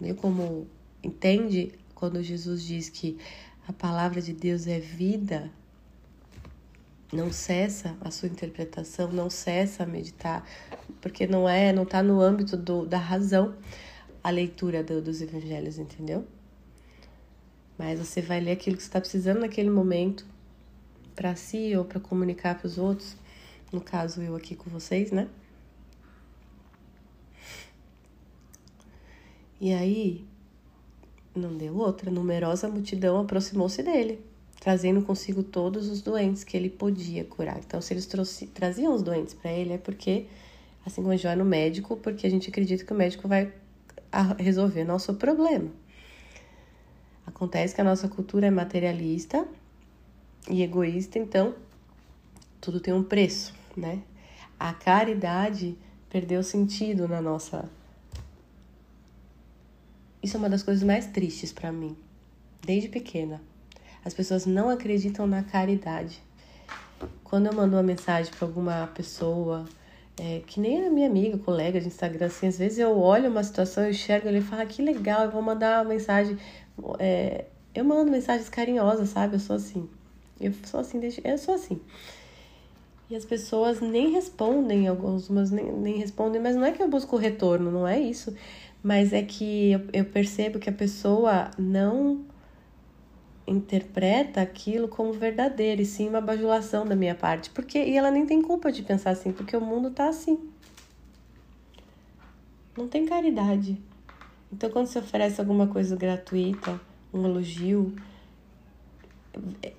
Viu 0.00 0.14
como 0.14 0.66
entende 1.02 1.72
quando 1.94 2.22
Jesus 2.22 2.62
diz 2.62 2.88
que 2.88 3.18
a 3.66 3.72
palavra 3.72 4.20
de 4.22 4.32
Deus 4.32 4.66
é 4.66 4.78
vida? 4.78 5.50
Não 7.12 7.32
cessa 7.32 7.96
a 8.00 8.10
sua 8.10 8.28
interpretação, 8.28 9.12
não 9.12 9.28
cessa 9.30 9.82
a 9.82 9.86
meditar, 9.86 10.48
porque 11.00 11.26
não 11.26 11.48
é, 11.48 11.72
não 11.72 11.84
tá 11.84 12.02
no 12.02 12.20
âmbito 12.20 12.56
do, 12.56 12.86
da 12.86 12.98
razão 12.98 13.54
a 14.22 14.30
leitura 14.30 14.82
do, 14.82 15.02
dos 15.02 15.20
evangelhos, 15.20 15.78
entendeu? 15.78 16.26
Mas 17.76 17.98
você 17.98 18.22
vai 18.22 18.40
ler 18.40 18.52
aquilo 18.52 18.76
que 18.76 18.82
você 18.82 18.88
está 18.88 19.00
precisando 19.00 19.40
naquele 19.40 19.70
momento 19.70 20.26
para 21.14 21.34
si 21.36 21.76
ou 21.76 21.84
para 21.84 22.00
comunicar 22.00 22.58
para 22.58 22.66
os 22.66 22.78
outros, 22.78 23.16
no 23.72 23.80
caso 23.80 24.20
eu 24.22 24.36
aqui 24.36 24.54
com 24.54 24.70
vocês, 24.70 25.10
né? 25.10 25.28
E 29.60 29.72
aí, 29.72 30.24
não 31.34 31.56
deu 31.56 31.76
outra, 31.76 32.10
numerosa 32.10 32.68
multidão 32.68 33.20
aproximou-se 33.20 33.82
dele, 33.82 34.20
trazendo 34.60 35.02
consigo 35.02 35.42
todos 35.42 35.88
os 35.88 36.02
doentes 36.02 36.44
que 36.44 36.56
ele 36.56 36.68
podia 36.68 37.24
curar. 37.24 37.58
Então, 37.58 37.80
se 37.80 37.94
eles 37.94 38.06
trouxe, 38.06 38.46
traziam 38.48 38.94
os 38.94 39.02
doentes 39.02 39.34
para 39.34 39.52
ele, 39.52 39.72
é 39.74 39.78
porque, 39.78 40.26
assim 40.84 41.00
como 41.00 41.12
a 41.12 41.16
gente 41.16 41.26
vai 41.26 41.36
no 41.36 41.44
médico, 41.44 41.96
porque 41.96 42.26
a 42.26 42.30
gente 42.30 42.50
acredita 42.50 42.84
que 42.84 42.92
o 42.92 42.96
médico 42.96 43.26
vai 43.26 43.52
resolver 44.38 44.84
nosso 44.84 45.14
problema. 45.14 45.70
Acontece 47.26 47.74
que 47.74 47.80
a 47.80 47.84
nossa 47.84 48.08
cultura 48.08 48.46
é 48.46 48.50
materialista 48.50 49.46
e 50.48 50.62
egoísta, 50.62 51.18
então 51.18 51.54
tudo 52.60 52.80
tem 52.80 52.94
um 52.94 53.02
preço, 53.02 53.54
né? 53.76 54.00
A 54.58 54.72
caridade 54.72 55.76
perdeu 56.08 56.42
sentido 56.42 57.08
na 57.08 57.20
nossa. 57.20 57.68
Isso 60.22 60.36
é 60.36 60.38
uma 60.38 60.48
das 60.48 60.62
coisas 60.62 60.82
mais 60.82 61.06
tristes 61.06 61.52
para 61.52 61.70
mim, 61.70 61.96
desde 62.62 62.88
pequena. 62.88 63.42
As 64.04 64.14
pessoas 64.14 64.46
não 64.46 64.70
acreditam 64.70 65.26
na 65.26 65.42
caridade. 65.42 66.22
Quando 67.22 67.46
eu 67.46 67.52
mando 67.52 67.76
uma 67.76 67.82
mensagem 67.82 68.32
para 68.32 68.46
alguma 68.46 68.86
pessoa, 68.94 69.66
é, 70.18 70.42
que 70.46 70.60
nem 70.60 70.86
a 70.86 70.90
minha 70.90 71.08
amiga, 71.08 71.36
colega 71.38 71.80
de 71.80 71.88
Instagram, 71.88 72.26
assim, 72.26 72.46
às 72.46 72.58
vezes 72.58 72.78
eu 72.78 72.96
olho 72.98 73.28
uma 73.28 73.42
situação, 73.42 73.84
eu 73.84 73.90
enxergo 73.90 74.28
ele 74.28 74.38
e 74.38 74.42
falo, 74.42 74.62
ah, 74.62 74.66
que 74.66 74.80
legal, 74.80 75.24
eu 75.24 75.30
vou 75.30 75.42
mandar 75.42 75.82
uma 75.82 75.90
mensagem. 75.90 76.38
É, 76.98 77.46
eu 77.74 77.84
mando 77.84 78.10
mensagens 78.10 78.48
carinhosas, 78.48 79.08
sabe? 79.08 79.34
Eu 79.34 79.40
sou 79.40 79.56
assim. 79.56 79.88
Eu 80.46 80.54
sou 80.64 80.80
assim, 80.80 81.00
eu 81.24 81.38
sou 81.38 81.54
assim. 81.54 81.80
E 83.08 83.16
as 83.16 83.24
pessoas 83.24 83.80
nem 83.80 84.10
respondem, 84.10 84.88
algumas 84.88 85.50
nem, 85.50 85.70
nem 85.72 85.98
respondem, 85.98 86.40
mas 86.40 86.56
não 86.56 86.64
é 86.64 86.72
que 86.72 86.82
eu 86.82 86.88
busco 86.88 87.16
retorno, 87.16 87.70
não 87.70 87.86
é 87.86 88.00
isso. 88.00 88.34
Mas 88.82 89.12
é 89.12 89.22
que 89.22 89.72
eu, 89.72 89.80
eu 89.92 90.04
percebo 90.04 90.58
que 90.58 90.68
a 90.68 90.72
pessoa 90.72 91.50
não 91.58 92.24
interpreta 93.46 94.40
aquilo 94.40 94.88
como 94.88 95.12
verdadeiro, 95.12 95.82
e 95.82 95.86
sim 95.86 96.08
uma 96.08 96.20
bajulação 96.20 96.86
da 96.86 96.96
minha 96.96 97.14
parte. 97.14 97.50
Porque, 97.50 97.78
e 97.78 97.96
ela 97.96 98.10
nem 98.10 98.26
tem 98.26 98.40
culpa 98.40 98.72
de 98.72 98.82
pensar 98.82 99.10
assim, 99.10 99.32
porque 99.32 99.56
o 99.56 99.60
mundo 99.60 99.90
tá 99.90 100.08
assim. 100.08 100.38
Não 102.76 102.88
tem 102.88 103.06
caridade. 103.06 103.80
Então, 104.52 104.70
quando 104.70 104.86
você 104.86 104.98
oferece 104.98 105.40
alguma 105.40 105.66
coisa 105.66 105.94
gratuita, 105.94 106.80
um 107.12 107.24
elogio, 107.24 107.94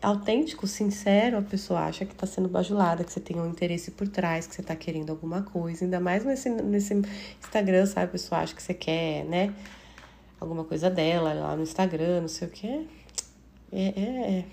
autêntico, 0.01 0.67
sincero, 0.67 1.37
a 1.37 1.41
pessoa 1.41 1.81
acha 1.81 2.05
que 2.05 2.13
está 2.13 2.25
sendo 2.25 2.47
bajulada, 2.47 3.03
que 3.03 3.11
você 3.11 3.19
tem 3.19 3.39
um 3.39 3.49
interesse 3.49 3.91
por 3.91 4.07
trás, 4.07 4.47
que 4.47 4.55
você 4.55 4.61
está 4.61 4.75
querendo 4.75 5.09
alguma 5.09 5.41
coisa. 5.41 5.85
Ainda 5.85 5.99
mais 5.99 6.23
nesse, 6.23 6.49
nesse 6.49 6.93
Instagram, 7.39 7.85
sabe? 7.85 8.05
A 8.05 8.09
pessoa 8.09 8.41
acha 8.41 8.53
que 8.53 8.61
você 8.61 8.73
quer, 8.73 9.25
né? 9.25 9.53
Alguma 10.39 10.63
coisa 10.63 10.89
dela 10.89 11.33
lá 11.33 11.55
no 11.55 11.63
Instagram, 11.63 12.21
não 12.21 12.27
sei 12.27 12.47
o 12.47 12.51
que. 12.51 12.87
É, 13.71 13.93
é, 13.95 14.39
é. 14.39 14.45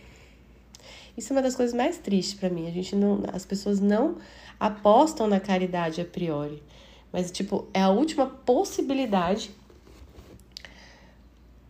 Isso 1.17 1.33
é 1.33 1.37
uma 1.37 1.43
das 1.43 1.55
coisas 1.55 1.75
mais 1.75 1.99
tristes 1.99 2.35
para 2.35 2.49
mim. 2.49 2.67
A 2.67 2.71
gente 2.71 2.97
não, 2.97 3.23
as 3.33 3.45
pessoas 3.45 3.81
não 3.81 4.17
apostam 4.59 5.27
na 5.27 5.41
caridade 5.41 6.01
a 6.01 6.05
priori. 6.05 6.63
Mas, 7.13 7.31
tipo, 7.31 7.67
é 7.75 7.83
a 7.83 7.91
última 7.91 8.27
possibilidade 8.27 9.51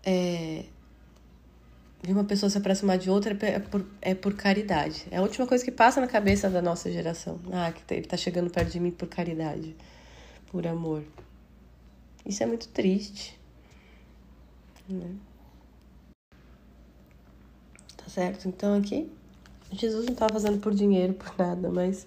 é, 0.05 0.65
de 2.03 2.13
uma 2.13 2.25
pessoa 2.25 2.51
se 2.51 2.59
aproximar 2.59 2.99
de 2.99 3.09
outra 3.09 3.37
é 3.47 3.61
por, 3.61 3.87
é 4.01 4.13
por 4.13 4.35
caridade. 4.35 5.07
É 5.11 5.19
a 5.19 5.23
última 5.23 5.47
coisa 5.47 5.65
que 5.65 5.71
passa 5.71 6.01
na 6.01 6.09
cabeça 6.09 6.51
da 6.51 6.61
nossa 6.61 6.91
geração. 6.91 7.39
Ah, 7.53 7.71
que 7.71 7.95
ele 7.95 8.07
tá 8.07 8.17
chegando 8.17 8.51
perto 8.51 8.73
de 8.73 8.81
mim 8.81 8.91
por 8.91 9.07
caridade, 9.07 9.77
por 10.51 10.67
amor. 10.67 11.05
Isso 12.27 12.43
é 12.43 12.47
muito 12.47 12.67
triste. 12.69 13.39
Né? 14.89 15.15
Tá 17.97 18.09
certo? 18.09 18.49
Então 18.49 18.77
aqui, 18.77 19.09
Jesus 19.71 20.05
não 20.07 20.15
tá 20.17 20.29
fazendo 20.29 20.59
por 20.59 20.75
dinheiro, 20.75 21.15
por 21.15 21.33
nada, 21.39 21.71
mas 21.71 22.05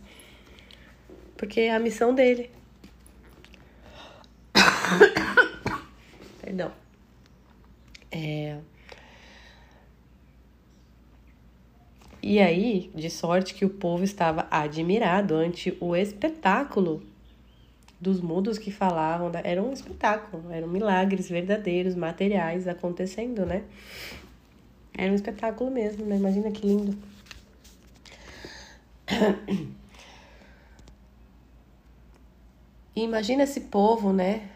porque 1.38 1.62
é 1.62 1.74
a 1.74 1.80
missão 1.80 2.14
dele. 2.14 2.52
Perdão. 6.42 6.74
É 8.12 8.60
E 12.28 12.40
aí, 12.40 12.90
de 12.96 13.08
sorte 13.08 13.54
que 13.54 13.64
o 13.64 13.70
povo 13.70 14.04
estava 14.04 14.48
admirado 14.50 15.36
ante 15.36 15.78
o 15.80 15.96
espetáculo 15.96 17.06
dos 18.02 18.20
mudos 18.20 18.58
que 18.58 18.72
falavam. 18.72 19.32
Era 19.44 19.62
um 19.62 19.72
espetáculo, 19.72 20.52
eram 20.52 20.68
milagres 20.68 21.30
verdadeiros, 21.30 21.94
materiais 21.94 22.68
acontecendo, 22.68 23.46
né? 23.46 23.64
Era 24.98 25.12
um 25.12 25.16
espetáculo 25.16 25.70
mesmo, 25.70 26.04
né? 26.04 26.16
Imagina 26.16 26.50
que 26.50 26.66
lindo. 26.66 26.98
E 32.96 33.04
imagina 33.04 33.44
esse 33.44 33.62
povo, 33.62 34.12
né? 34.12 34.50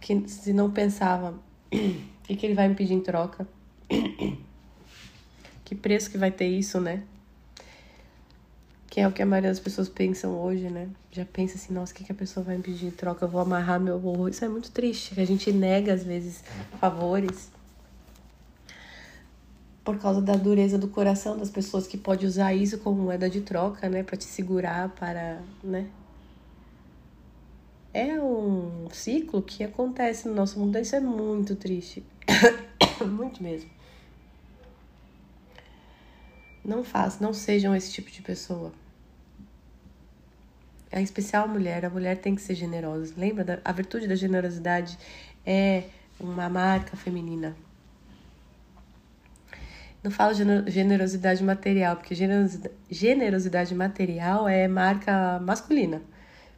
Que 0.00 0.28
se 0.28 0.52
não 0.52 0.70
pensava 0.70 1.34
o 1.72 2.22
que, 2.22 2.36
que 2.36 2.46
ele 2.46 2.54
vai 2.54 2.68
me 2.68 2.76
pedir 2.76 2.94
em 2.94 3.00
troca. 3.00 3.48
Que 5.68 5.74
preço 5.74 6.10
que 6.10 6.16
vai 6.16 6.30
ter 6.30 6.46
isso, 6.46 6.80
né? 6.80 7.02
Que 8.86 9.02
é 9.02 9.06
o 9.06 9.12
que 9.12 9.20
a 9.20 9.26
maioria 9.26 9.50
das 9.50 9.60
pessoas 9.60 9.86
pensam 9.86 10.32
hoje, 10.40 10.70
né? 10.70 10.88
Já 11.12 11.26
pensa 11.26 11.56
assim, 11.56 11.74
nossa, 11.74 11.92
o 11.92 11.94
que, 11.94 12.04
que 12.04 12.10
a 12.10 12.14
pessoa 12.14 12.42
vai 12.42 12.56
me 12.56 12.62
pedir 12.62 12.86
em 12.86 12.90
troca? 12.90 13.26
Eu 13.26 13.28
vou 13.28 13.38
amarrar 13.38 13.78
meu 13.78 13.98
burro. 13.98 14.30
Isso 14.30 14.42
é 14.42 14.48
muito 14.48 14.70
triste, 14.70 15.14
que 15.14 15.20
a 15.20 15.26
gente 15.26 15.52
nega, 15.52 15.92
às 15.92 16.02
vezes, 16.02 16.42
favores 16.80 17.50
por 19.84 19.98
causa 19.98 20.22
da 20.22 20.36
dureza 20.36 20.78
do 20.78 20.88
coração 20.88 21.36
das 21.36 21.50
pessoas 21.50 21.86
que 21.86 21.98
pode 21.98 22.24
usar 22.24 22.54
isso 22.54 22.78
como 22.78 23.02
moeda 23.02 23.28
de 23.28 23.42
troca, 23.42 23.90
né, 23.90 24.02
para 24.02 24.16
te 24.16 24.24
segurar 24.24 24.88
para, 24.90 25.42
né? 25.62 25.86
É 27.92 28.18
um 28.18 28.88
ciclo 28.90 29.42
que 29.42 29.62
acontece 29.62 30.26
no 30.28 30.34
nosso 30.34 30.58
mundo, 30.58 30.78
isso 30.78 30.96
é 30.96 31.00
muito 31.00 31.54
triste. 31.56 32.02
muito 33.06 33.42
mesmo. 33.42 33.77
Não 36.68 36.84
façam, 36.84 37.26
não 37.26 37.32
sejam 37.32 37.74
esse 37.74 37.90
tipo 37.90 38.10
de 38.10 38.20
pessoa. 38.20 38.70
A 40.92 41.00
especial 41.00 41.44
a 41.44 41.48
mulher, 41.48 41.86
a 41.86 41.88
mulher 41.88 42.18
tem 42.18 42.34
que 42.34 42.42
ser 42.42 42.54
generosa. 42.54 43.14
Lembra? 43.16 43.42
Da, 43.42 43.58
a 43.64 43.72
virtude 43.72 44.06
da 44.06 44.14
generosidade 44.14 44.98
é 45.46 45.84
uma 46.20 46.46
marca 46.50 46.94
feminina. 46.94 47.56
Não 50.04 50.10
falo 50.10 50.34
generosidade 50.66 51.42
material, 51.42 51.96
porque 51.96 52.14
generosidade 52.90 53.74
material 53.74 54.46
é 54.46 54.68
marca 54.68 55.40
masculina. 55.40 56.02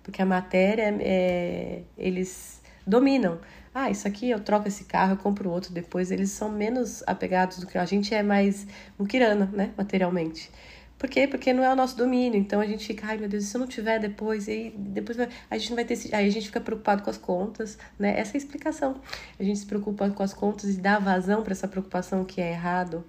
Porque 0.03 0.21
a 0.21 0.27
matéria, 0.27 0.93
é, 1.01 1.83
eles 1.97 2.61
dominam 2.85 3.39
ah, 3.75 3.91
isso 3.91 4.09
aqui 4.09 4.31
eu 4.31 4.41
troco 4.41 4.67
esse 4.67 4.85
carro, 4.85 5.13
eu 5.13 5.17
compro 5.17 5.51
outro 5.51 5.73
depois. 5.73 6.11
Eles 6.11 6.31
são 6.31 6.51
menos 6.51 7.03
apegados 7.07 7.59
do 7.59 7.67
que 7.67 7.79
a 7.79 7.85
gente 7.85 8.13
é 8.15 8.23
mais 8.23 8.67
muquirana, 8.99 9.47
né, 9.53 9.73
materialmente. 9.77 10.51
Por 10.99 11.09
quê? 11.09 11.27
Porque 11.27 11.53
não 11.53 11.65
é 11.65 11.73
o 11.73 11.77
nosso 11.77 11.97
domínio. 11.97 12.39
Então 12.39 12.61
a 12.61 12.67
gente 12.67 12.87
fica, 12.87 13.07
ai 13.07 13.17
meu 13.17 13.29
Deus, 13.29 13.45
se 13.45 13.57
eu 13.57 13.61
não 13.61 13.67
tiver 13.67 13.99
depois, 14.01 14.49
aí 14.49 14.75
depois 14.77 15.19
a 15.19 15.57
gente 15.57 15.71
não 15.71 15.77
vai 15.77 15.85
ter. 15.85 15.99
Aí 16.13 16.27
a 16.27 16.31
gente 16.31 16.47
fica 16.47 16.61
preocupado 16.61 17.03
com 17.03 17.11
as 17.11 17.17
contas, 17.17 17.79
né? 17.99 18.19
Essa 18.19 18.33
é 18.33 18.37
a 18.37 18.39
explicação. 18.39 19.01
A 19.39 19.43
gente 19.43 19.61
se 19.61 19.67
preocupa 19.67 20.11
com 20.11 20.23
as 20.23 20.35
contas 20.35 20.71
e 20.71 20.81
dá 20.81 20.99
vazão 20.99 21.43
para 21.43 21.53
essa 21.53 21.69
preocupação 21.69 22.25
que 22.25 22.41
é 22.41 22.51
errado. 22.51 23.05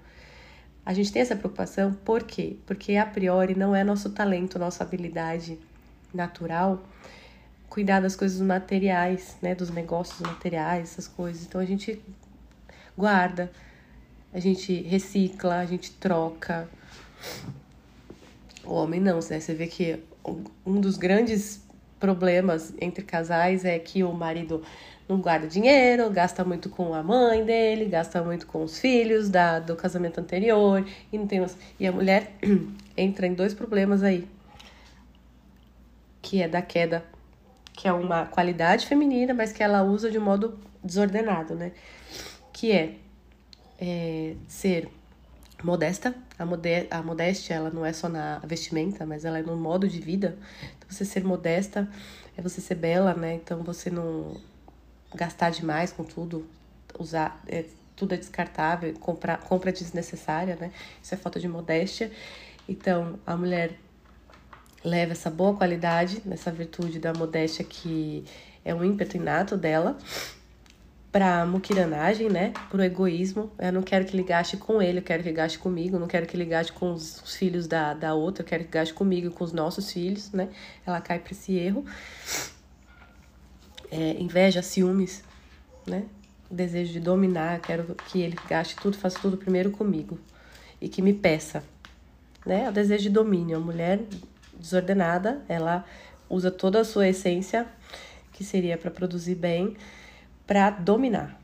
A 0.85 0.93
gente 0.93 1.11
tem 1.11 1.21
essa 1.21 1.35
preocupação 1.35 1.93
por 1.93 2.23
quê? 2.23 2.57
Porque 2.65 2.95
a 2.95 3.05
priori 3.05 3.55
não 3.55 3.75
é 3.75 3.83
nosso 3.83 4.11
talento, 4.11 4.57
nossa 4.57 4.83
habilidade 4.83 5.59
natural 6.13 6.81
cuidar 7.71 8.01
das 8.01 8.17
coisas 8.17 8.41
materiais, 8.41 9.37
né, 9.41 9.55
dos 9.55 9.69
negócios 9.69 10.19
materiais, 10.19 10.91
essas 10.91 11.07
coisas. 11.07 11.45
Então 11.45 11.61
a 11.61 11.63
gente 11.65 12.01
guarda, 12.97 13.49
a 14.33 14.39
gente 14.41 14.81
recicla, 14.81 15.59
a 15.59 15.65
gente 15.65 15.91
troca. 15.93 16.67
O 18.65 18.73
homem 18.73 18.99
não, 18.99 19.15
né? 19.15 19.39
Você 19.39 19.53
vê 19.53 19.67
que 19.67 20.03
um 20.65 20.81
dos 20.81 20.97
grandes 20.97 21.63
problemas 21.97 22.73
entre 22.81 23.05
casais 23.05 23.63
é 23.63 23.79
que 23.79 24.03
o 24.03 24.11
marido 24.11 24.61
não 25.07 25.22
guarda 25.22 25.48
dinheiro, 25.48 26.09
gasta 26.09 26.43
muito 26.43 26.69
com 26.69 26.93
a 26.93 27.01
mãe 27.01 27.46
dele, 27.46 27.85
gasta 27.85 28.22
muito 28.22 28.48
com 28.48 28.65
os 28.65 28.79
filhos 28.79 29.29
da, 29.29 29.59
do 29.59 29.77
casamento 29.77 30.19
anterior 30.19 30.85
e 31.11 31.17
não 31.17 31.25
tem 31.25 31.46
e 31.79 31.87
a 31.87 31.91
mulher 31.91 32.33
entra 32.98 33.27
em 33.27 33.33
dois 33.33 33.53
problemas 33.53 34.03
aí, 34.03 34.27
que 36.22 36.41
é 36.41 36.50
da 36.50 36.61
queda 36.61 37.03
que 37.74 37.88
é 37.88 37.94
uma 37.94 38.25
qualidade 38.25 38.86
feminina, 38.86 39.34
mas 39.34 39.51
que 39.51 39.64
ela 39.64 39.84
usa 39.84 40.10
de 40.10 40.18
um 40.18 40.24
modo 40.24 40.60
desordenado, 40.84 41.55
né? 41.55 41.72
Que 42.51 42.72
é, 42.72 42.96
é 43.79 44.36
ser 44.48 44.90
modesta. 45.64 46.14
A, 46.38 46.46
mode 46.46 46.88
a 46.90 47.01
modéstia, 47.01 47.53
ela 47.53 47.70
não 47.70 47.86
é 47.86 47.94
só 47.94 48.10
na 48.10 48.40
vestimenta, 48.40 49.05
mas 49.05 49.25
ela 49.25 49.40
é 49.40 49.42
no 49.42 49.55
modo 49.55 49.88
de 49.88 50.00
vida. 50.00 50.38
Então, 50.77 50.90
você 50.90 51.05
ser 51.05 51.24
modesta 51.24 51.88
é 52.38 52.42
você 52.42 52.62
ser 52.62 52.75
bela, 52.75 53.14
né? 53.14 53.36
Então, 53.36 53.64
você 53.64 53.90
não 53.90 54.36
gastar 55.14 55.50
demais 55.50 55.92
com 55.92 56.03
tudo, 56.03 56.48
usar... 56.98 57.42
É, 57.48 57.66
tudo 57.94 58.16
é 58.16 58.18
descartável, 58.18 58.92
comprar, 58.94 59.38
compra 59.38 59.72
desnecessária, 59.72 60.55
né? 60.55 60.72
Isso 61.03 61.14
é 61.14 61.18
falta 61.18 61.40
de 61.40 61.48
modéstia. 61.48 62.12
Então, 62.68 63.20
a 63.27 63.38
mulher 63.38 63.77
leva 64.83 65.11
essa 65.11 65.29
boa 65.29 65.55
qualidade, 65.55 66.22
nessa 66.25 66.51
virtude 66.51 67.00
da 67.00 67.13
modéstia 67.13 67.63
que 67.63 68.24
é 68.63 68.74
um 68.74 68.83
ímpeto 68.83 69.17
inato 69.17 69.57
dela, 69.57 69.98
pra 71.11 71.46
muquiranagem, 71.46 72.29
né? 72.29 72.53
Pro 72.70 72.81
egoísmo. 72.81 73.51
Eu 73.59 73.74
não 73.74 73.81
quero 73.81 74.05
que 74.05 74.15
ele 74.15 74.24
gaste 74.24 74.55
com 74.57 74.81
ele, 74.81 75.00
eu 75.00 75.03
quero 75.03 75.22
que 75.22 75.29
ele 75.29 75.35
gaste 75.35 75.59
comigo, 75.59 76.00
não 76.00 76.07
quero 76.07 76.25
que 76.25 76.37
ele 76.37 76.46
gaste 76.46 76.72
com 76.72 76.94
os, 76.94 77.22
os 77.22 77.35
filhos 77.35 77.67
da, 77.67 77.94
da 77.94 78.13
outra, 78.13 78.44
eu 78.44 78.48
quero 78.48 78.63
que 78.63 78.72
gaste 78.72 78.94
comigo 78.94 79.27
e 79.27 79.29
com 79.29 79.44
os 79.44 79.51
nossos 79.51 79.91
filhos, 79.91 80.31
né? 80.31 80.50
Ela 80.85 81.01
cai 81.01 81.20
pra 81.20 81.31
esse 81.31 81.53
erro. 81.53 81.85
É, 83.91 84.15
inveja, 84.20 84.61
ciúmes, 84.61 85.22
né? 85.85 86.05
Desejo 86.50 86.94
de 86.94 87.00
dominar, 87.00 87.59
quero 87.59 87.96
que 88.07 88.22
ele 88.22 88.37
gaste 88.48 88.75
tudo, 88.77 88.98
faça 88.98 89.20
tudo 89.20 89.37
primeiro 89.37 89.72
comigo 89.72 90.17
e 90.79 90.87
que 90.87 91.01
me 91.01 91.13
peça, 91.13 91.63
né? 92.46 92.70
O 92.70 92.72
desejo 92.72 93.03
de 93.03 93.09
domínio. 93.09 93.57
A 93.57 93.59
mulher 93.59 94.00
desordenada, 94.61 95.41
ela 95.50 95.85
usa 96.29 96.50
toda 96.50 96.79
a 96.79 96.85
sua 96.85 97.07
essência, 97.07 97.67
que 98.31 98.43
seria 98.43 98.77
para 98.77 98.89
produzir 98.89 99.35
bem, 99.35 99.75
para 100.47 100.69
dominar. 100.69 101.39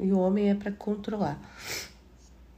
E 0.00 0.12
o 0.12 0.18
homem 0.18 0.50
é 0.50 0.54
para 0.54 0.72
controlar. 0.72 1.40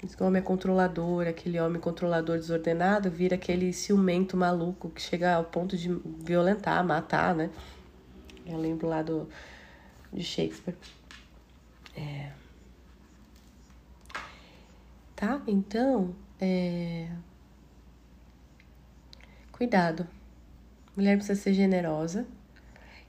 Esse 0.03 0.22
homem 0.22 0.40
é 0.40 0.44
controlador, 0.44 1.27
aquele 1.27 1.59
homem 1.59 1.81
controlador 1.81 2.37
desordenado 2.37 3.11
vira 3.11 3.35
aquele 3.35 3.72
ciumento 3.72 4.37
maluco 4.37 4.90
que 4.90 5.01
chega 5.01 5.35
ao 5.35 5.44
ponto 5.44 5.77
de 5.77 5.88
violentar, 6.20 6.85
matar, 6.85 7.35
né? 7.35 7.51
Eu 8.44 8.59
lembro 8.59 8.87
lá 8.87 9.03
do, 9.03 9.29
de 10.12 10.22
Shakespeare. 10.22 10.77
É. 11.96 12.31
Tá? 15.16 15.40
Então, 15.46 16.14
é, 16.38 17.09
Cuidado. 19.57 20.07
Mulher 20.95 21.16
precisa 21.16 21.40
ser 21.40 21.55
generosa 21.55 22.27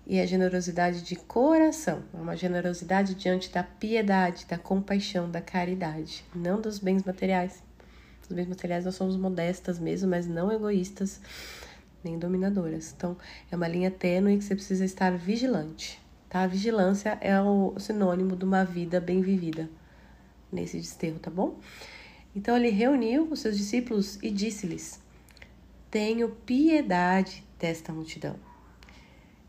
e 0.05 0.17
é 0.17 0.25
generosidade 0.25 1.01
de 1.01 1.17
coração, 1.17 2.03
é 2.13 2.17
uma 2.17 2.37
generosidade 2.37 3.15
diante 3.15 3.51
da 3.51 3.63
piedade, 3.63 4.45
da 4.45 4.57
compaixão, 4.57 5.29
da 5.29 5.41
caridade, 5.41 6.23
não 6.33 6.61
dos 6.61 6.79
bens 6.79 7.03
materiais. 7.03 7.61
Os 8.21 8.33
bens 8.33 8.47
materiais 8.47 8.85
nós 8.85 8.95
somos 8.95 9.17
modestas 9.17 9.77
mesmo, 9.77 10.09
mas 10.09 10.25
não 10.25 10.49
egoístas 10.49 11.19
nem 12.01 12.17
dominadoras. 12.17 12.93
Então, 12.95 13.17
é 13.51 13.55
uma 13.57 13.67
linha 13.67 13.91
tênue 13.91 14.37
que 14.37 14.45
você 14.45 14.55
precisa 14.55 14.85
estar 14.85 15.17
vigilante, 15.17 16.01
tá? 16.29 16.43
A 16.43 16.47
vigilância 16.47 17.17
é 17.19 17.41
o 17.41 17.77
sinônimo 17.77 18.37
de 18.37 18.45
uma 18.45 18.63
vida 18.63 19.01
bem 19.01 19.19
vivida 19.19 19.69
nesse 20.49 20.77
desterro, 20.77 21.19
tá 21.19 21.29
bom? 21.29 21.59
Então, 22.33 22.55
ele 22.55 22.69
reuniu 22.69 23.27
os 23.29 23.41
seus 23.41 23.57
discípulos 23.57 24.17
e 24.23 24.31
disse-lhes: 24.31 25.05
tenho 25.97 26.29
piedade 26.29 27.43
desta 27.57 27.91
multidão. 27.91 28.35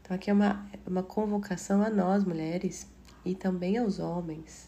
Então, 0.01 0.17
aqui 0.17 0.31
é 0.31 0.33
uma, 0.33 0.67
uma 0.87 1.03
convocação 1.03 1.83
a 1.83 1.91
nós, 1.91 2.25
mulheres, 2.25 2.91
e 3.23 3.35
também 3.35 3.77
aos 3.77 3.99
homens. 3.99 4.67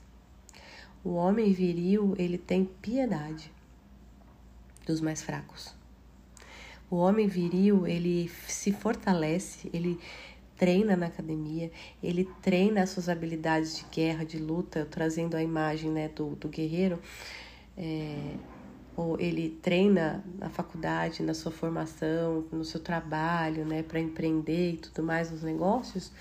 O 1.03 1.15
homem 1.15 1.55
viril, 1.55 2.15
ele 2.19 2.37
tem 2.37 2.67
piedade 2.67 3.51
dos 4.87 5.01
mais 5.01 5.23
fracos. 5.23 5.75
O 6.91 6.97
homem 6.97 7.27
viril, 7.27 7.87
ele 7.87 8.29
se 8.47 8.73
fortalece, 8.73 9.71
ele 9.73 9.99
treina 10.59 10.95
na 10.95 11.07
academia, 11.07 11.73
ele 12.03 12.29
treina 12.43 12.83
as 12.83 12.91
suas 12.91 13.09
habilidades 13.09 13.79
de 13.79 13.87
guerra, 13.91 14.23
de 14.23 14.37
luta, 14.37 14.85
trazendo 14.91 15.35
a 15.35 15.43
imagem 15.43 15.91
né, 15.91 16.09
do, 16.09 16.37
do 16.37 16.47
guerreiro. 16.47 17.01
É, 17.75 18.35
ou 19.01 19.19
ele 19.19 19.59
treina 19.63 20.23
na 20.39 20.51
faculdade, 20.51 21.23
na 21.23 21.33
sua 21.33 21.51
formação, 21.51 22.45
no 22.53 22.63
seu 22.67 22.79
trabalho, 22.79 23.65
né, 23.65 23.83
para 23.83 23.99
empreender 23.99 24.73
e 24.73 24.77
tudo 24.77 25.03
mais 25.03 25.31
nos 25.31 25.43
negócios, 25.43 26.13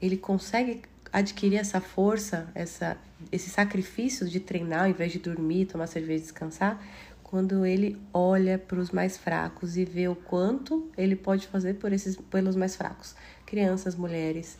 ele 0.00 0.16
consegue 0.16 0.80
adquirir 1.12 1.58
essa 1.58 1.78
força, 1.78 2.50
essa, 2.54 2.96
esse 3.30 3.50
sacrifício 3.50 4.26
de 4.26 4.40
treinar 4.40 4.84
ao 4.84 4.88
invés 4.88 5.12
de 5.12 5.18
dormir, 5.18 5.66
tomar 5.66 5.86
cerveja 5.86 6.20
e 6.20 6.22
descansar, 6.22 6.82
quando 7.22 7.66
ele 7.66 8.00
olha 8.10 8.58
para 8.58 8.78
os 8.78 8.90
mais 8.90 9.18
fracos 9.18 9.76
e 9.76 9.84
vê 9.84 10.08
o 10.08 10.16
quanto 10.16 10.90
ele 10.96 11.16
pode 11.16 11.46
fazer 11.48 11.74
por 11.74 11.92
esses, 11.92 12.16
pelos 12.16 12.56
mais 12.56 12.76
fracos. 12.76 13.14
Crianças, 13.44 13.94
mulheres, 13.94 14.56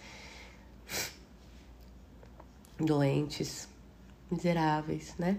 doentes, 2.79 3.67
miseráveis, 4.31 5.15
né? 5.19 5.39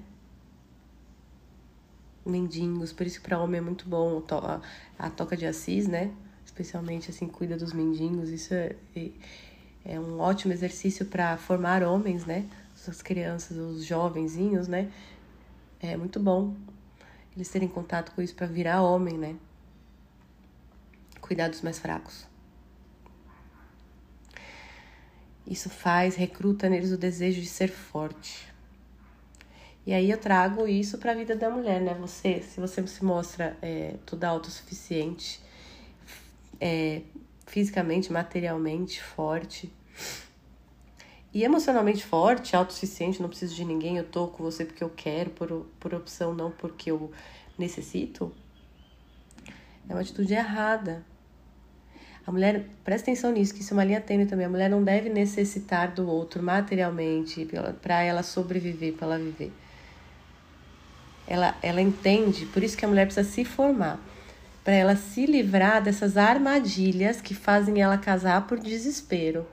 Mendigos, 2.26 2.92
por 2.92 3.06
isso 3.06 3.22
para 3.22 3.40
homem 3.40 3.60
é 3.60 3.62
muito 3.62 3.88
bom 3.88 4.24
a, 4.32 4.62
a 4.98 5.10
toca 5.10 5.38
de 5.38 5.46
Assis, 5.46 5.88
né? 5.88 6.12
Especialmente 6.46 7.12
assim, 7.12 7.28
cuida 7.28 7.56
dos 7.58 7.74
mendigos, 7.74 8.30
isso 8.30 8.54
é, 8.54 8.76
é 9.86 10.00
um 10.00 10.20
ótimo 10.20 10.54
exercício 10.54 11.06
para 11.06 11.38
formar 11.38 11.84
homens, 11.84 12.26
né? 12.26 12.46
As 12.88 13.02
crianças, 13.02 13.58
os 13.58 13.84
jovenzinhos, 13.84 14.68
né? 14.68 14.92
É 15.80 15.96
muito 15.98 16.20
bom 16.20 16.56
eles 17.36 17.50
terem 17.50 17.68
contato 17.68 18.14
com 18.14 18.22
isso 18.22 18.34
para 18.34 18.48
virar 18.48 18.82
homem, 18.82 19.18
né? 19.18 19.36
Cuidar 21.20 21.50
dos 21.50 21.62
mais 21.62 21.78
fracos. 21.78 22.26
Isso 25.46 25.70
faz, 25.70 26.16
recruta 26.16 26.70
neles 26.70 26.92
o 26.92 26.98
desejo 26.98 27.42
de 27.42 27.48
ser 27.48 27.68
forte. 27.68 28.54
E 29.86 29.94
aí 29.94 30.10
eu 30.10 30.18
trago 30.18 30.68
isso 30.68 30.98
para 30.98 31.12
a 31.12 31.16
vida 31.16 31.36
da 31.36 31.50
mulher, 31.50 31.80
né? 31.80 31.94
Você, 32.02 32.42
se 32.42 32.60
você 32.60 32.86
se 32.88 33.06
mostra 33.06 33.56
é, 33.62 33.96
toda 34.06 34.28
autossuficiente, 34.28 35.40
é, 36.60 37.02
fisicamente, 37.46 38.12
materialmente 38.12 39.02
forte 39.02 39.72
e 41.32 41.44
emocionalmente 41.44 42.06
forte, 42.06 42.56
autossuficiente, 42.56 43.22
não 43.22 43.28
preciso 43.28 43.54
de 43.54 43.66
ninguém, 43.66 43.98
eu 43.98 44.06
tô 44.06 44.28
com 44.28 44.42
você 44.42 44.64
porque 44.64 44.84
eu 44.84 44.90
quero, 44.90 45.30
por, 45.32 45.68
por 45.80 45.94
opção, 45.94 46.34
não 46.34 46.50
porque 46.50 46.90
eu 46.90 47.12
necessito, 47.60 48.32
é 49.88 49.94
uma 49.94 50.00
atitude 50.00 50.34
errada. 50.34 51.06
A 52.26 52.32
mulher, 52.32 52.66
presta 52.84 53.12
atenção 53.12 53.32
nisso, 53.32 53.54
que 53.54 53.62
isso 53.62 53.74
é 53.74 53.78
uma 53.78 53.84
linha 53.84 54.02
tênue 54.02 54.26
também. 54.26 54.46
A 54.48 54.50
mulher 54.50 54.70
não 54.70 54.84
deve 54.84 55.10
necessitar 55.10 55.94
do 55.94 56.08
outro 56.08 56.42
materialmente 56.42 57.48
para 57.82 58.02
ela 58.02 58.24
sobreviver, 58.24 58.94
para 58.94 59.06
ela 59.06 59.20
viver. 59.20 59.52
Ela, 61.28 61.56
ela 61.62 61.82
entende, 61.82 62.46
por 62.48 62.64
isso 62.64 62.78
que 62.78 62.86
a 62.86 62.88
mulher 62.88 63.06
precisa 63.06 63.28
se 63.30 63.44
formar, 63.44 64.00
para 64.64 64.74
ela 64.74 64.96
se 64.96 65.26
livrar 65.26 65.82
dessas 65.82 66.18
armadilhas 66.18 67.22
que 67.22 67.34
fazem 67.34 67.82
ela 67.82 67.98
casar 67.98 68.46
por 68.48 68.60
desespero. 68.60 69.46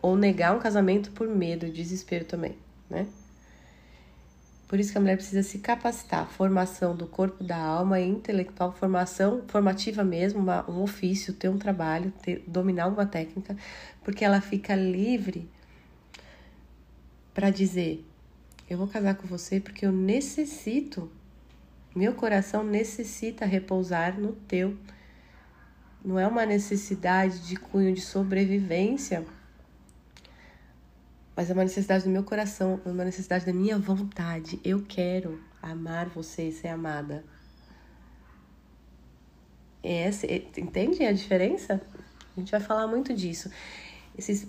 Ou 0.00 0.16
negar 0.16 0.54
um 0.54 0.58
casamento 0.58 1.10
por 1.12 1.26
medo 1.28 1.68
desespero 1.70 2.24
também, 2.24 2.56
né? 2.90 3.06
Por 4.74 4.80
isso 4.80 4.90
que 4.90 4.98
a 4.98 5.00
mulher 5.00 5.16
precisa 5.16 5.42
se 5.42 5.58
capacitar, 5.58 6.26
formação 6.26 6.96
do 6.96 7.06
corpo, 7.06 7.44
da 7.44 7.56
alma 7.56 8.00
intelectual, 8.00 8.72
formação 8.72 9.44
formativa 9.46 10.02
mesmo, 10.02 10.40
uma, 10.40 10.68
um 10.68 10.82
ofício, 10.82 11.32
ter 11.32 11.48
um 11.48 11.58
trabalho, 11.58 12.12
ter, 12.22 12.42
dominar 12.46 12.88
uma 12.88 13.06
técnica, 13.06 13.56
porque 14.02 14.24
ela 14.24 14.40
fica 14.40 14.74
livre 14.74 15.48
para 17.32 17.50
dizer: 17.50 18.04
eu 18.68 18.78
vou 18.78 18.86
casar 18.86 19.14
com 19.14 19.26
você 19.26 19.60
porque 19.60 19.86
eu 19.86 19.92
necessito, 19.92 21.10
meu 21.94 22.14
coração 22.14 22.64
necessita 22.64 23.44
repousar 23.44 24.18
no 24.18 24.32
teu. 24.32 24.76
Não 26.04 26.18
é 26.18 26.26
uma 26.26 26.44
necessidade 26.44 27.46
de 27.46 27.56
cunho 27.56 27.94
de 27.94 28.00
sobrevivência 28.00 29.24
mas 31.36 31.50
é 31.50 31.52
uma 31.52 31.64
necessidade 31.64 32.04
do 32.04 32.10
meu 32.10 32.22
coração, 32.22 32.80
é 32.84 32.88
uma 32.88 33.04
necessidade 33.04 33.44
da 33.44 33.52
minha 33.52 33.78
vontade. 33.78 34.60
Eu 34.62 34.84
quero 34.86 35.42
amar 35.60 36.08
você 36.08 36.48
e 36.48 36.52
ser 36.52 36.68
amada. 36.68 37.24
É 39.82 40.08
esse, 40.08 40.26
é, 40.26 40.36
entende 40.56 41.04
a 41.04 41.12
diferença? 41.12 41.80
A 42.36 42.40
gente 42.40 42.50
vai 42.50 42.60
falar 42.60 42.86
muito 42.86 43.12
disso. 43.12 43.50
Esses... 44.16 44.46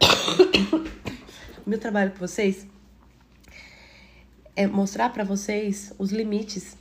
meu 1.66 1.78
trabalho 1.78 2.12
com 2.12 2.18
vocês 2.18 2.66
é 4.56 4.66
mostrar 4.66 5.10
para 5.10 5.22
vocês 5.22 5.92
os 5.98 6.10
limites 6.10 6.76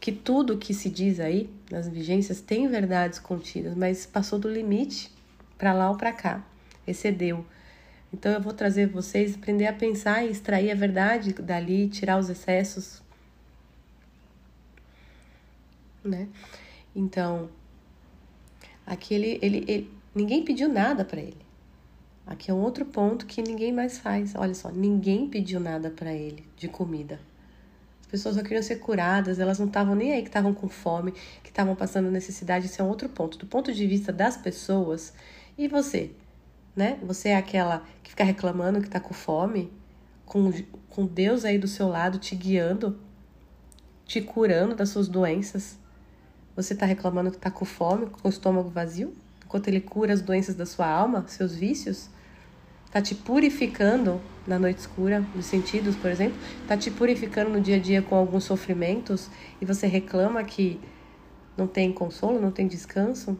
que 0.00 0.10
tudo 0.10 0.58
que 0.58 0.74
se 0.74 0.90
diz 0.90 1.20
aí 1.20 1.48
nas 1.70 1.88
vigências 1.88 2.40
tem 2.40 2.66
verdades 2.68 3.18
contidas, 3.18 3.74
mas 3.74 4.04
passou 4.06 4.38
do 4.38 4.48
limite 4.48 5.10
para 5.56 5.72
lá 5.72 5.90
ou 5.90 5.96
para 5.96 6.12
cá, 6.12 6.44
excedeu. 6.86 7.46
Então 8.12 8.32
eu 8.32 8.40
vou 8.40 8.52
trazer 8.52 8.86
vocês 8.86 9.34
aprender 9.34 9.66
a 9.66 9.72
pensar 9.72 10.24
e 10.24 10.30
extrair 10.30 10.70
a 10.70 10.74
verdade 10.74 11.32
dali, 11.34 11.88
tirar 11.88 12.18
os 12.18 12.28
excessos, 12.28 13.02
né? 16.02 16.28
Então, 16.94 17.48
aqui 18.86 19.14
ele, 19.14 19.38
ele, 19.42 19.64
ele 19.66 19.90
ninguém 20.14 20.44
pediu 20.44 20.68
nada 20.68 21.04
para 21.04 21.20
ele. 21.20 21.44
Aqui 22.26 22.50
é 22.50 22.54
um 22.54 22.60
outro 22.60 22.84
ponto 22.84 23.26
que 23.26 23.42
ninguém 23.42 23.72
mais 23.72 23.98
faz. 23.98 24.34
Olha 24.34 24.54
só, 24.54 24.70
ninguém 24.70 25.28
pediu 25.28 25.60
nada 25.60 25.90
para 25.90 26.12
ele 26.12 26.44
de 26.56 26.68
comida. 26.68 27.20
As 28.00 28.06
pessoas 28.06 28.36
só 28.36 28.42
queriam 28.42 28.62
ser 28.62 28.76
curadas, 28.76 29.38
elas 29.38 29.58
não 29.58 29.66
estavam 29.66 29.94
nem 29.94 30.12
aí 30.12 30.22
que 30.22 30.28
estavam 30.28 30.54
com 30.54 30.68
fome, 30.68 31.12
que 31.42 31.50
estavam 31.50 31.74
passando 31.74 32.10
necessidade. 32.10 32.66
Isso 32.66 32.80
é 32.80 32.84
um 32.84 32.88
outro 32.88 33.08
ponto. 33.08 33.36
Do 33.36 33.46
ponto 33.46 33.72
de 33.72 33.86
vista 33.86 34.12
das 34.12 34.36
pessoas, 34.36 35.12
e 35.58 35.68
você? 35.68 36.12
né? 36.74 36.98
Você 37.02 37.30
é 37.30 37.36
aquela 37.36 37.84
que 38.02 38.10
fica 38.10 38.24
reclamando 38.24 38.80
que 38.80 38.88
tá 38.88 38.98
com 38.98 39.14
fome, 39.14 39.72
com, 40.26 40.52
com 40.88 41.06
Deus 41.06 41.44
aí 41.44 41.58
do 41.58 41.68
seu 41.68 41.88
lado 41.88 42.18
te 42.18 42.34
guiando, 42.34 42.98
te 44.04 44.20
curando 44.20 44.74
das 44.74 44.88
suas 44.88 45.08
doenças. 45.08 45.78
Você 46.56 46.74
tá 46.74 46.86
reclamando 46.86 47.30
que 47.30 47.38
tá 47.38 47.50
com 47.50 47.64
fome, 47.64 48.06
com 48.06 48.28
o 48.28 48.30
estômago 48.30 48.68
vazio, 48.68 49.14
enquanto 49.44 49.68
ele 49.68 49.80
cura 49.80 50.12
as 50.12 50.20
doenças 50.20 50.54
da 50.54 50.66
sua 50.66 50.86
alma, 50.86 51.26
seus 51.28 51.54
vícios? 51.54 52.08
Tá 52.94 53.02
te 53.02 53.12
purificando 53.12 54.20
na 54.46 54.56
noite 54.56 54.78
escura, 54.78 55.18
nos 55.34 55.46
sentidos, 55.46 55.96
por 55.96 56.08
exemplo? 56.08 56.38
Tá 56.68 56.76
te 56.76 56.92
purificando 56.92 57.50
no 57.50 57.60
dia 57.60 57.74
a 57.74 57.78
dia 57.80 58.00
com 58.00 58.14
alguns 58.14 58.44
sofrimentos 58.44 59.28
e 59.60 59.64
você 59.64 59.88
reclama 59.88 60.44
que 60.44 60.80
não 61.56 61.66
tem 61.66 61.92
consolo, 61.92 62.40
não 62.40 62.52
tem 62.52 62.68
descanso? 62.68 63.36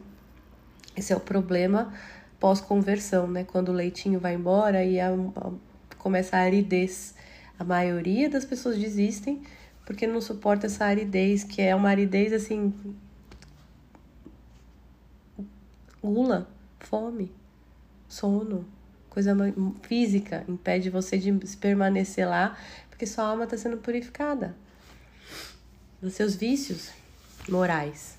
Esse 0.93 1.13
é 1.13 1.15
o 1.15 1.21
problema 1.21 1.93
pós-conversão, 2.37 3.27
né? 3.29 3.45
Quando 3.45 3.69
o 3.69 3.71
leitinho 3.71 4.19
vai 4.19 4.35
embora 4.35 4.83
e 4.83 4.99
a, 4.99 5.07
a, 5.13 5.51
começa 5.99 6.35
a 6.35 6.41
aridez. 6.41 7.15
A 7.57 7.63
maioria 7.63 8.29
das 8.29 8.43
pessoas 8.43 8.77
desistem 8.77 9.41
porque 9.85 10.05
não 10.05 10.19
suporta 10.19 10.65
essa 10.65 10.83
aridez, 10.83 11.45
que 11.45 11.61
é 11.61 11.73
uma 11.73 11.87
aridez 11.87 12.33
assim. 12.33 12.73
gula, 16.03 16.45
fome, 16.81 17.31
sono, 18.09 18.74
coisa 19.15 19.33
física, 19.83 20.43
impede 20.45 20.89
você 20.89 21.17
de 21.17 21.31
permanecer 21.55 22.27
lá, 22.27 22.57
porque 22.89 23.07
sua 23.07 23.23
alma 23.23 23.45
está 23.45 23.57
sendo 23.57 23.77
purificada 23.77 24.53
dos 26.01 26.13
seus 26.13 26.35
vícios 26.35 26.91
morais, 27.47 28.17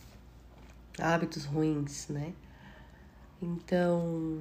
hábitos 0.98 1.44
ruins, 1.44 2.08
né? 2.08 2.32
Então, 3.42 4.40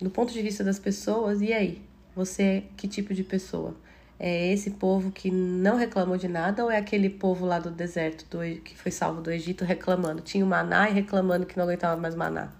do 0.00 0.08
ponto 0.08 0.32
de 0.32 0.40
vista 0.40 0.62
das 0.62 0.78
pessoas, 0.78 1.42
e 1.42 1.52
aí? 1.52 1.82
Você 2.14 2.42
é 2.42 2.64
que 2.76 2.86
tipo 2.86 3.12
de 3.12 3.24
pessoa? 3.24 3.74
É 4.20 4.52
esse 4.52 4.70
povo 4.70 5.10
que 5.10 5.32
não 5.32 5.76
reclamou 5.76 6.16
de 6.16 6.28
nada 6.28 6.64
ou 6.64 6.70
é 6.70 6.76
aquele 6.76 7.10
povo 7.10 7.44
lá 7.44 7.58
do 7.58 7.70
deserto 7.72 8.24
do, 8.30 8.60
que 8.60 8.76
foi 8.76 8.92
salvo 8.92 9.20
do 9.20 9.32
Egito 9.32 9.64
reclamando? 9.64 10.22
Tinha 10.22 10.44
o 10.44 10.48
maná 10.48 10.88
e 10.88 10.92
reclamando 10.92 11.44
que 11.44 11.56
não 11.56 11.64
aguentava 11.64 12.00
mais 12.00 12.14
maná, 12.14 12.52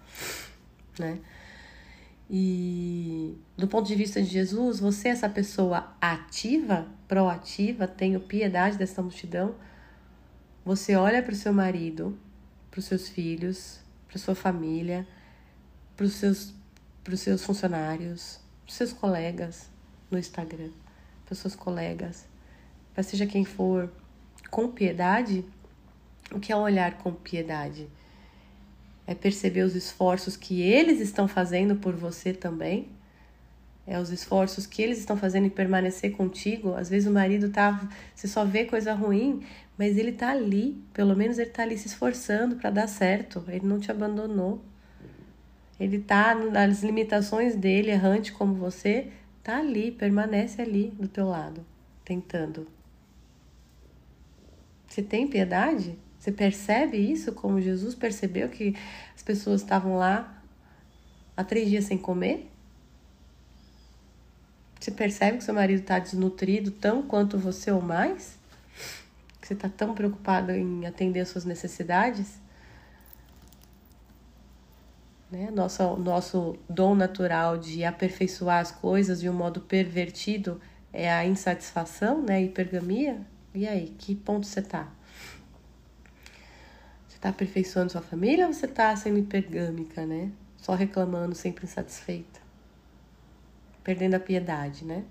né? 0.98 1.18
E 2.30 3.38
do 3.56 3.66
ponto 3.66 3.86
de 3.86 3.94
vista 3.94 4.20
de 4.20 4.28
Jesus, 4.28 4.80
você 4.80 5.08
é 5.08 5.12
essa 5.12 5.28
pessoa 5.28 5.96
ativa, 6.00 6.86
proativa, 7.06 7.88
tenho 7.88 8.20
piedade 8.20 8.76
dessa 8.76 9.00
multidão. 9.00 9.54
Você 10.64 10.94
olha 10.94 11.22
para 11.22 11.32
o 11.32 11.36
seu 11.36 11.52
marido, 11.52 12.18
para 12.70 12.80
os 12.80 12.84
seus 12.84 13.08
filhos, 13.08 13.80
para 14.06 14.18
sua 14.18 14.34
família, 14.34 15.06
para 15.96 16.04
os 16.04 16.14
seus, 16.14 16.54
os 17.10 17.20
seus 17.20 17.42
funcionários, 17.42 18.40
para 18.64 18.70
os 18.70 18.74
seus 18.74 18.92
colegas 18.92 19.70
no 20.10 20.18
Instagram, 20.18 20.70
para 21.24 21.32
os 21.32 21.38
seus 21.38 21.56
colegas, 21.56 22.26
para 22.92 23.02
seja 23.02 23.26
quem 23.26 23.44
for, 23.44 23.90
com 24.50 24.68
piedade. 24.68 25.44
O 26.30 26.38
que 26.38 26.52
é 26.52 26.56
olhar 26.56 26.98
com 26.98 27.12
piedade? 27.12 27.88
É 29.08 29.14
perceber 29.14 29.62
os 29.62 29.74
esforços 29.74 30.36
que 30.36 30.60
eles 30.60 31.00
estão 31.00 31.26
fazendo 31.26 31.76
por 31.76 31.96
você 31.96 32.30
também. 32.30 32.90
É 33.86 33.98
os 33.98 34.10
esforços 34.10 34.66
que 34.66 34.82
eles 34.82 34.98
estão 34.98 35.16
fazendo 35.16 35.46
em 35.46 35.50
permanecer 35.50 36.12
contigo. 36.12 36.74
Às 36.74 36.90
vezes 36.90 37.08
o 37.08 37.14
marido 37.14 37.48
tá, 37.48 37.88
você 38.14 38.28
só 38.28 38.44
vê 38.44 38.66
coisa 38.66 38.92
ruim, 38.92 39.42
mas 39.78 39.96
ele 39.96 40.12
tá 40.12 40.32
ali, 40.32 40.84
pelo 40.92 41.16
menos 41.16 41.38
ele 41.38 41.48
tá 41.48 41.62
ali 41.62 41.78
se 41.78 41.86
esforçando 41.86 42.56
para 42.56 42.68
dar 42.68 42.86
certo. 42.86 43.42
Ele 43.48 43.66
não 43.66 43.80
te 43.80 43.90
abandonou. 43.90 44.62
Ele 45.80 46.00
tá 46.00 46.34
nas 46.34 46.82
limitações 46.82 47.56
dele, 47.56 47.90
errante 47.90 48.30
como 48.30 48.52
você, 48.56 49.10
tá 49.42 49.56
ali, 49.56 49.90
permanece 49.90 50.60
ali 50.60 50.90
do 50.90 51.08
teu 51.08 51.26
lado, 51.26 51.64
tentando. 52.04 52.66
Você 54.86 55.02
tem 55.02 55.26
piedade? 55.26 55.96
Você 56.28 56.32
percebe 56.32 56.98
isso 56.98 57.32
como 57.32 57.58
Jesus 57.58 57.94
percebeu 57.94 58.50
que 58.50 58.76
as 59.16 59.22
pessoas 59.22 59.62
estavam 59.62 59.96
lá 59.96 60.42
há 61.34 61.42
três 61.42 61.70
dias 61.70 61.86
sem 61.86 61.96
comer? 61.96 62.50
Você 64.78 64.90
percebe 64.90 65.38
que 65.38 65.44
seu 65.44 65.54
marido 65.54 65.80
está 65.80 65.98
desnutrido 65.98 66.70
tão 66.70 67.00
quanto 67.00 67.38
você 67.38 67.70
ou 67.70 67.80
mais? 67.80 68.38
Que 69.40 69.46
você 69.46 69.54
está 69.54 69.70
tão 69.70 69.94
preocupado 69.94 70.52
em 70.52 70.84
atender 70.84 71.20
as 71.20 71.30
suas 71.30 71.46
necessidades? 71.46 72.38
Né? 75.30 75.50
Nosso, 75.50 75.96
nosso 75.96 76.58
dom 76.68 76.94
natural 76.94 77.56
de 77.56 77.86
aperfeiçoar 77.86 78.60
as 78.60 78.70
coisas 78.70 79.18
de 79.18 79.30
um 79.30 79.34
modo 79.34 79.62
pervertido 79.62 80.60
é 80.92 81.10
a 81.10 81.24
insatisfação, 81.24 82.20
né? 82.20 82.34
A 82.34 82.40
hipergamia. 82.42 83.18
E 83.54 83.66
aí, 83.66 83.94
que 83.98 84.14
ponto 84.14 84.46
você 84.46 84.60
está? 84.60 84.97
Está 87.18 87.28
aperfeiçoando 87.28 87.92
sua 87.92 88.00
família 88.00 88.46
ou 88.46 88.52
você 88.54 88.64
está 88.64 88.96
sendo 88.96 89.18
hipergâmica, 89.18 90.06
né? 90.06 90.32
Só 90.56 90.74
reclamando, 90.74 91.34
sempre 91.34 91.66
insatisfeita? 91.66 92.40
Perdendo 93.84 94.14
a 94.14 94.20
piedade, 94.20 94.84
né? 94.84 95.04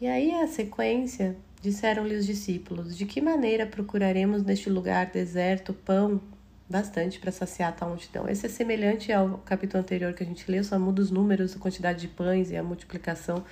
E 0.00 0.08
aí 0.08 0.32
a 0.32 0.48
sequência 0.48 1.36
Disseram-lhe 1.62 2.16
os 2.16 2.26
discípulos: 2.26 2.98
De 2.98 3.06
que 3.06 3.20
maneira 3.20 3.64
procuraremos 3.64 4.42
neste 4.42 4.68
lugar 4.68 5.06
deserto 5.06 5.72
pão 5.72 6.20
bastante 6.68 7.20
para 7.20 7.30
saciar 7.30 7.76
tal 7.76 7.90
multidão? 7.90 8.28
Esse 8.28 8.46
é 8.46 8.48
semelhante 8.48 9.12
ao 9.12 9.38
capítulo 9.38 9.80
anterior 9.80 10.12
que 10.12 10.24
a 10.24 10.26
gente 10.26 10.50
leu, 10.50 10.64
só 10.64 10.76
muda 10.76 11.00
os 11.00 11.12
números, 11.12 11.54
a 11.54 11.60
quantidade 11.60 12.00
de 12.00 12.08
pães 12.08 12.50
e 12.50 12.56
a 12.56 12.64
multiplicação 12.64 13.44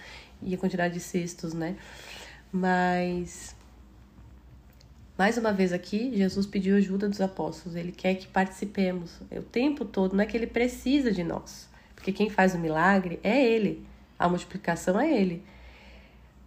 e 0.42 0.52
a 0.52 0.58
quantidade 0.58 0.94
de 0.94 1.00
cestos, 1.00 1.54
né? 1.54 1.76
Mas 2.50 3.54
mais 5.20 5.36
uma 5.36 5.52
vez 5.52 5.70
aqui, 5.70 6.16
Jesus 6.16 6.46
pediu 6.46 6.76
ajuda 6.76 7.06
dos 7.06 7.20
apóstolos, 7.20 7.76
ele 7.76 7.92
quer 7.92 8.14
que 8.14 8.26
participemos 8.26 9.20
o 9.30 9.42
tempo 9.42 9.84
todo, 9.84 10.16
não 10.16 10.24
é 10.24 10.26
que 10.26 10.34
ele 10.34 10.46
precisa 10.46 11.12
de 11.12 11.22
nós, 11.22 11.68
porque 11.94 12.10
quem 12.10 12.30
faz 12.30 12.54
o 12.54 12.58
milagre 12.58 13.20
é 13.22 13.44
ele, 13.44 13.86
a 14.18 14.26
multiplicação 14.26 14.98
é 14.98 15.12
ele 15.12 15.44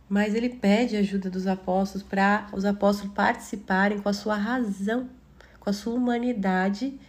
mas 0.09 0.33
ele 0.35 0.49
pede 0.49 0.97
ajuda 0.97 1.29
dos 1.29 1.47
apóstolos 1.47 2.03
para 2.03 2.47
os 2.51 2.65
apóstolos 2.65 3.13
participarem 3.13 3.99
com 3.99 4.09
a 4.09 4.13
sua 4.13 4.35
razão, 4.35 5.07
com 5.59 5.69
a 5.69 5.73
sua 5.73 5.93
humanidade, 5.93 6.99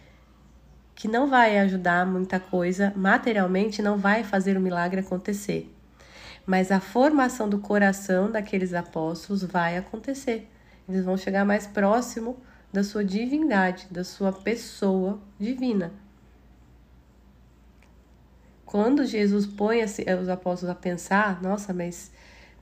que 0.95 1.07
não 1.07 1.27
vai 1.27 1.59
ajudar 1.59 2.05
muita 2.05 2.39
coisa 2.39 2.93
materialmente, 2.95 3.81
não 3.81 3.97
vai 3.97 4.23
fazer 4.23 4.55
o 4.55 4.61
milagre 4.61 5.01
acontecer. 5.01 5.71
Mas 6.45 6.71
a 6.71 6.79
formação 6.79 7.49
do 7.49 7.59
coração 7.59 8.31
daqueles 8.31 8.73
apóstolos 8.73 9.43
vai 9.43 9.77
acontecer. 9.77 10.47
Eles 10.87 11.03
vão 11.03 11.17
chegar 11.17 11.45
mais 11.45 11.65
próximo 11.65 12.37
da 12.71 12.83
sua 12.83 13.03
divindade, 13.03 13.87
da 13.89 14.03
sua 14.03 14.31
pessoa 14.31 15.19
divina. 15.39 15.91
Quando 18.65 19.05
Jesus 19.05 19.45
põe 19.45 19.83
os 19.83 20.29
apóstolos 20.29 20.75
a 20.75 20.75
pensar, 20.75 21.41
nossa, 21.41 21.73
mas 21.73 22.11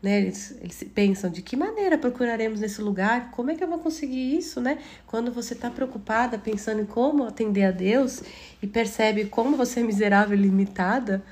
né? 0.04 0.18
Eles, 0.18 0.54
eles 0.60 0.84
pensam 0.94 1.30
de 1.30 1.42
que 1.42 1.56
maneira 1.56 1.98
procuraremos 1.98 2.60
nesse 2.60 2.82
lugar, 2.82 3.32
como 3.32 3.52
é 3.52 3.56
que 3.56 3.64
eu 3.64 3.70
vou 3.70 3.80
conseguir 3.80 4.38
isso, 4.38 4.60
né? 4.60 4.78
Quando 5.08 5.32
você 5.32 5.54
está 5.54 5.72
preocupada, 5.72 6.38
pensando 6.38 6.82
em 6.82 6.86
como 6.86 7.24
atender 7.24 7.64
a 7.64 7.72
Deus 7.72 8.22
e 8.62 8.68
percebe 8.68 9.26
como 9.26 9.56
você 9.56 9.80
é 9.80 9.84
miserável 9.84 10.38
e 10.38 10.42
limitada, 10.42 11.24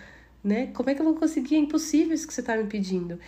né? 0.41 0.67
Como 0.67 0.89
é 0.89 0.95
que 0.95 1.01
eu 1.01 1.05
vou 1.05 1.15
conseguir? 1.15 1.55
É 1.55 1.59
impossível 1.59 2.13
isso 2.13 2.25
que 2.25 2.33
você 2.33 2.39
está 2.39 2.55
me 2.55 2.63
pedindo. 2.63 3.19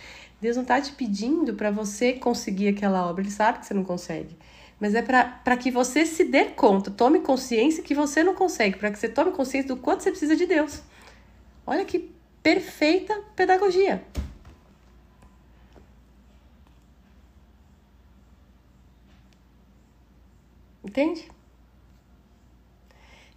Deus 0.44 0.56
não 0.56 0.62
está 0.62 0.78
te 0.78 0.92
pedindo 0.92 1.54
para 1.54 1.70
você 1.70 2.12
conseguir 2.12 2.68
aquela 2.68 3.08
obra, 3.08 3.22
Ele 3.22 3.30
sabe 3.30 3.60
que 3.60 3.66
você 3.66 3.72
não 3.72 3.82
consegue. 3.82 4.36
Mas 4.78 4.94
é 4.94 5.00
para 5.00 5.56
que 5.56 5.70
você 5.70 6.04
se 6.04 6.22
dê 6.22 6.44
conta, 6.44 6.90
tome 6.90 7.20
consciência 7.20 7.82
que 7.82 7.94
você 7.94 8.22
não 8.22 8.34
consegue, 8.34 8.76
para 8.76 8.90
que 8.90 8.98
você 8.98 9.08
tome 9.08 9.32
consciência 9.32 9.74
do 9.74 9.80
quanto 9.80 10.02
você 10.02 10.10
precisa 10.10 10.36
de 10.36 10.44
Deus. 10.44 10.82
Olha 11.66 11.82
que 11.86 12.12
perfeita 12.42 13.22
pedagogia. 13.34 14.04
Entende? 20.84 21.26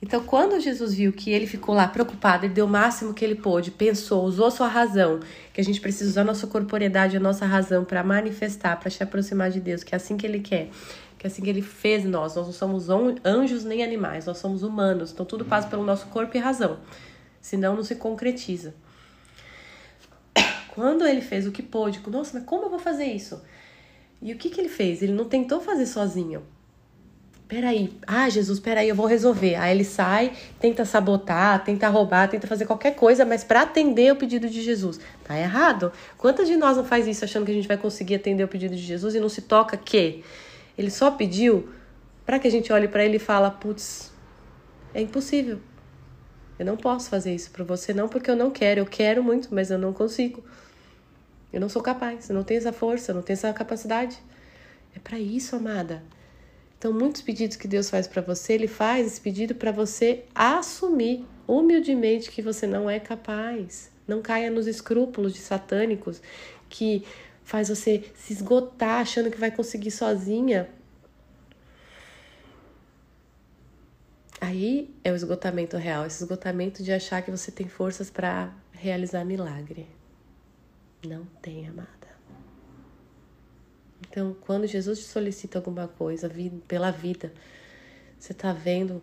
Então, 0.08 0.24
quando 0.24 0.58
Jesus 0.62 0.94
viu 0.94 1.12
que 1.12 1.32
ele 1.32 1.46
ficou 1.46 1.76
lá 1.76 1.86
preocupado, 1.86 2.46
ele 2.46 2.54
deu 2.54 2.64
o 2.64 2.70
máximo 2.70 3.14
que 3.14 3.26
ele 3.26 3.36
pôde, 3.36 3.72
pensou, 3.72 4.24
usou 4.24 4.50
sua 4.50 4.70
razão, 4.70 5.20
que 5.52 5.60
a 5.60 5.64
gente 5.64 5.82
precisa 5.82 6.10
usar 6.10 6.24
nossa 6.24 6.48
corporeidade, 6.48 7.18
a 7.18 7.20
nossa 7.20 7.46
razão 7.46 7.84
para 7.84 8.02
manifestar, 8.06 8.80
para 8.80 8.90
se 8.90 9.04
aproximar 9.04 9.52
de 9.52 9.60
Deus, 9.60 9.84
que 9.84 9.94
é 9.94 9.98
assim 9.98 10.16
que 10.16 10.26
ele 10.26 10.40
quer, 10.40 10.70
que 11.20 11.28
é 11.28 11.30
assim 11.30 11.42
que 11.42 11.50
ele 11.50 11.62
fez 11.62 12.06
nós. 12.06 12.38
Nós 12.38 12.46
não 12.46 12.54
somos 12.54 12.88
anjos 13.26 13.66
nem 13.66 13.84
animais, 13.84 14.26
nós 14.26 14.38
somos 14.38 14.64
humanos, 14.64 15.12
então 15.12 15.26
tudo 15.26 15.44
passa 15.44 15.68
pelo 15.68 15.84
nosso 15.84 16.08
corpo 16.08 16.38
e 16.38 16.40
razão, 16.40 16.80
senão 17.42 17.76
não 17.76 17.84
se 17.84 17.96
concretiza. 17.96 18.76
Quando 20.70 21.06
ele 21.06 21.20
fez 21.20 21.46
o 21.46 21.52
que 21.52 21.62
pôde, 21.62 22.00
nossa, 22.08 22.40
mas 22.40 22.48
como 22.48 22.64
eu 22.64 22.70
vou 22.70 22.80
fazer 22.80 23.08
isso? 23.08 23.42
E 24.22 24.32
o 24.32 24.38
que, 24.38 24.50
que 24.50 24.62
ele 24.62 24.70
fez? 24.70 25.02
Ele 25.02 25.12
não 25.12 25.26
tentou 25.26 25.60
fazer 25.60 25.86
sozinho 25.86 26.44
peraí, 27.48 27.94
ah, 28.06 28.30
Jesus, 28.30 28.60
peraí, 28.60 28.90
eu 28.90 28.96
vou 28.96 29.06
resolver. 29.06 29.56
Aí 29.56 29.76
ele 29.76 29.84
sai, 29.84 30.34
tenta 30.60 30.84
sabotar, 30.86 31.64
tenta 31.64 31.88
roubar, 31.88 32.30
tenta 32.30 32.46
fazer 32.46 32.66
qualquer 32.66 32.96
coisa, 32.96 33.26
mas 33.26 33.44
para 33.44 33.62
atender 33.62 34.12
o 34.12 34.16
pedido 34.16 34.50
de 34.50 34.62
Jesus. 34.62 35.00
Tá 35.24 35.38
errado. 35.38 35.92
Quantas 36.18 36.48
de 36.48 36.58
nós 36.58 36.78
não 36.78 36.84
faz 36.84 37.08
isso 37.08 37.24
achando 37.24 37.46
que 37.46 37.52
a 37.52 37.56
gente 37.56 37.68
vai 37.68 37.78
conseguir 37.78 38.16
atender 38.16 38.44
o 38.44 38.48
pedido 38.48 38.76
de 38.76 38.82
Jesus 38.82 39.16
e 39.16 39.20
não 39.20 39.30
se 39.30 39.42
toca 39.42 39.78
que 39.78 40.24
ele 40.78 40.92
só 40.92 41.10
pediu 41.12 41.70
para 42.26 42.38
que 42.38 42.48
a 42.48 42.52
gente 42.52 42.72
olhe 42.74 42.88
para 42.88 43.06
ele 43.06 43.16
e 43.16 43.20
fala, 43.20 43.50
putz, 43.50 44.12
é 44.94 45.02
impossível. 45.02 45.60
Eu 46.60 46.66
não 46.66 46.76
posso 46.76 47.10
fazer 47.10 47.34
isso 47.34 47.52
para 47.52 47.64
você 47.64 47.94
não 47.94 48.10
porque 48.10 48.30
eu 48.30 48.36
não 48.36 48.52
quero, 48.52 48.82
eu 48.82 48.86
quero 48.86 49.24
muito, 49.24 49.54
mas 49.54 49.72
eu 49.72 49.78
não 49.78 49.94
consigo. 49.94 50.44
Eu 51.54 51.62
não 51.62 51.70
sou 51.70 51.82
capaz, 51.82 52.30
eu 52.30 52.36
não 52.36 52.44
tenho 52.44 52.58
essa 52.58 52.74
força, 52.74 53.12
eu 53.12 53.16
não 53.16 53.22
tenho 53.22 53.36
essa 53.36 53.54
capacidade. 53.54 54.18
É 54.94 55.00
para 55.00 55.18
isso, 55.18 55.56
amada. 55.56 56.04
Então, 56.78 56.94
muitos 56.94 57.22
pedidos 57.22 57.58
que 57.58 57.68
Deus 57.68 57.90
faz 57.90 58.08
para 58.08 58.22
você, 58.22 58.54
Ele 58.54 58.68
faz 58.68 59.08
esse 59.08 59.22
pedido 59.22 59.56
para 59.56 59.72
você 59.72 60.26
assumir 60.36 61.26
humildemente 61.48 62.30
que 62.30 62.42
você 62.42 62.68
não 62.68 62.90
é 62.90 63.00
capaz. 63.00 63.90
Não 64.08 64.22
caia 64.22 64.52
nos 64.52 64.68
escrúpulos 64.68 65.34
de 65.34 65.40
satânicos 65.40 66.22
que 66.70 67.04
faz 67.44 67.70
você 67.70 68.04
se 68.16 68.34
esgotar 68.34 69.02
achando 69.02 69.32
que 69.32 69.40
vai 69.40 69.50
conseguir 69.50 69.92
sozinha. 69.92 70.70
Aí 74.40 74.94
é 75.04 75.12
o 75.12 75.16
esgotamento 75.16 75.78
real, 75.78 76.06
esse 76.06 76.22
esgotamento 76.22 76.84
de 76.84 76.92
achar 76.92 77.24
que 77.24 77.32
você 77.32 77.52
tem 77.52 77.68
forças 77.68 78.12
para 78.12 78.54
realizar 78.72 79.26
milagre. 79.26 79.88
Não 81.06 81.26
tem, 81.42 81.68
amada. 81.68 81.97
Então, 84.10 84.36
quando 84.42 84.66
Jesus 84.66 85.00
te 85.00 85.06
solicita 85.06 85.58
alguma 85.60 85.88
coisa 85.88 86.32
pela 86.68 86.92
vida, 86.92 87.32
você 88.18 88.32
está 88.32 88.54
vendo 88.54 89.02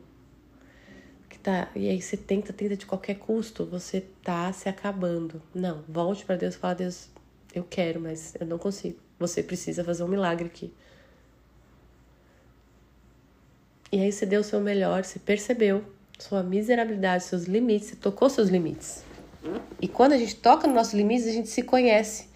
que 1.28 1.38
tá. 1.38 1.68
E 1.74 1.88
aí 1.88 2.00
você 2.00 2.16
tenta, 2.16 2.52
tenta 2.52 2.76
de 2.76 2.86
qualquer 2.86 3.14
custo, 3.14 3.64
você 3.66 4.06
tá 4.22 4.52
se 4.52 4.68
acabando. 4.68 5.40
Não, 5.54 5.82
volte 5.88 6.24
para 6.24 6.36
Deus 6.36 6.54
e 6.54 6.58
fala: 6.58 6.74
Deus, 6.74 7.08
eu 7.54 7.64
quero, 7.64 8.00
mas 8.00 8.34
eu 8.38 8.46
não 8.46 8.58
consigo. 8.58 8.98
Você 9.18 9.42
precisa 9.42 9.84
fazer 9.84 10.02
um 10.02 10.08
milagre 10.08 10.46
aqui. 10.46 10.72
E 13.92 14.00
aí 14.00 14.10
você 14.10 14.26
deu 14.26 14.40
o 14.40 14.44
seu 14.44 14.60
melhor, 14.60 15.04
você 15.04 15.20
percebeu 15.20 15.84
sua 16.18 16.42
miserabilidade, 16.42 17.24
seus 17.24 17.44
limites, 17.44 17.90
você 17.90 17.96
tocou 17.96 18.28
seus 18.28 18.48
limites. 18.48 19.04
E 19.80 19.86
quando 19.86 20.12
a 20.12 20.18
gente 20.18 20.36
toca 20.36 20.66
nos 20.66 20.74
nossos 20.74 20.94
limites, 20.94 21.26
a 21.28 21.32
gente 21.32 21.48
se 21.48 21.62
conhece. 21.62 22.28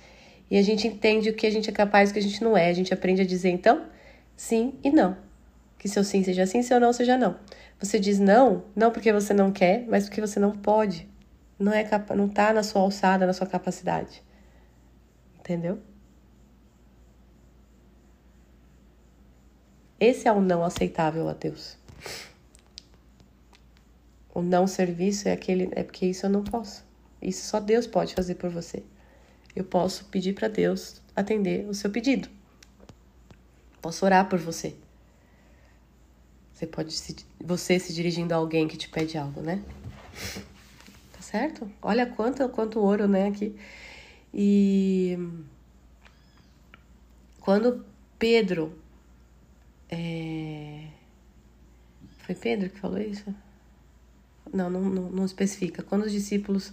E 0.50 0.56
a 0.56 0.62
gente 0.62 0.87
entende 0.87 1.28
o 1.28 1.34
que 1.34 1.46
a 1.46 1.50
gente 1.50 1.68
é 1.68 1.72
capaz 1.72 2.08
e 2.08 2.11
o 2.11 2.14
que 2.14 2.20
a 2.20 2.22
gente 2.22 2.42
não 2.42 2.56
é. 2.56 2.68
A 2.68 2.72
gente 2.72 2.92
aprende 2.94 3.20
a 3.20 3.26
dizer, 3.26 3.50
então, 3.50 3.84
sim 4.37 4.74
e 4.82 4.90
não. 4.90 5.16
Que 5.78 5.88
seu 5.88 6.02
sim 6.02 6.24
seja 6.24 6.46
sim, 6.46 6.62
seu 6.62 6.80
não 6.80 6.92
seja 6.92 7.16
não. 7.16 7.38
Você 7.78 7.98
diz 7.98 8.18
não, 8.18 8.64
não 8.74 8.90
porque 8.90 9.12
você 9.12 9.34
não 9.34 9.52
quer, 9.52 9.84
mas 9.87 10.04
porque 10.04 10.20
você 10.20 10.40
não 10.40 10.52
pode. 10.52 11.08
Não 11.58 11.72
é 11.72 11.84
capa 11.84 12.14
não 12.14 12.28
tá 12.28 12.52
na 12.52 12.62
sua 12.62 12.82
alçada, 12.82 13.26
na 13.26 13.32
sua 13.32 13.46
capacidade. 13.46 14.22
Entendeu? 15.38 15.78
Esse 20.00 20.28
é 20.28 20.32
o 20.32 20.40
não 20.40 20.64
aceitável 20.64 21.28
a 21.28 21.32
Deus. 21.32 21.76
O 24.34 24.40
não 24.40 24.66
serviço 24.66 25.28
é 25.28 25.32
aquele 25.32 25.68
é 25.72 25.82
porque 25.82 26.06
isso 26.06 26.26
eu 26.26 26.30
não 26.30 26.42
posso. 26.42 26.87
Isso 27.20 27.46
só 27.46 27.61
Deus 27.61 27.87
pode 27.87 28.14
fazer 28.14 28.37
por 28.37 28.48
você 28.50 28.82
eu 29.54 29.64
posso 29.64 30.04
pedir 30.06 30.34
para 30.34 30.48
Deus 30.48 31.00
atender 31.14 31.68
o 31.68 31.74
seu 31.74 31.90
pedido. 31.90 32.28
Posso 33.80 34.04
orar 34.04 34.28
por 34.28 34.38
você. 34.38 34.74
Você 36.52 36.66
pode 36.66 36.92
se, 36.92 37.16
você 37.40 37.78
se 37.78 37.92
dirigindo 37.92 38.34
a 38.34 38.37
alguém 38.37 38.66
que 38.66 38.76
te 38.76 38.88
pede 38.88 39.16
algo, 39.16 39.40
né? 39.40 39.62
Tá 41.12 41.20
certo? 41.20 41.70
Olha 41.80 42.06
quanto 42.06 42.48
quanto 42.48 42.80
ouro, 42.80 43.06
né, 43.06 43.28
aqui. 43.28 43.56
E 44.34 45.16
quando 47.40 47.84
Pedro 48.18 48.76
é... 49.88 50.88
foi 52.18 52.34
Pedro 52.34 52.70
que 52.70 52.78
falou 52.78 52.98
isso? 52.98 53.34
Não, 54.52 54.68
não, 54.68 54.82
não, 54.82 55.11
não 55.11 55.24
especifica. 55.24 55.82
Quando 55.82 56.04
os 56.04 56.12
discípulos 56.12 56.72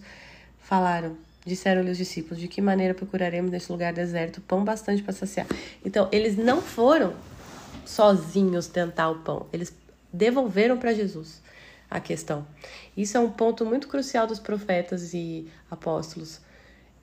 falaram 0.59 1.17
Disseram-lhe 1.45 1.91
os 1.91 1.97
discípulos: 1.97 2.39
De 2.39 2.47
que 2.47 2.61
maneira 2.61 2.93
procuraremos 2.93 3.51
nesse 3.51 3.71
lugar 3.71 3.93
deserto 3.93 4.41
pão 4.41 4.63
bastante 4.63 5.03
para 5.03 5.13
saciar? 5.13 5.45
Então, 5.85 6.09
eles 6.11 6.35
não 6.35 6.61
foram 6.61 7.13
sozinhos 7.85 8.67
tentar 8.67 9.09
o 9.09 9.19
pão, 9.19 9.45
eles 9.53 9.71
devolveram 10.11 10.77
para 10.77 10.93
Jesus 10.93 11.41
a 11.89 11.99
questão. 11.99 12.47
Isso 12.97 13.15
é 13.15 13.19
um 13.19 13.29
ponto 13.29 13.63
muito 13.63 13.87
crucial 13.87 14.25
dos 14.25 14.39
profetas 14.39 15.13
e 15.13 15.47
apóstolos. 15.69 16.41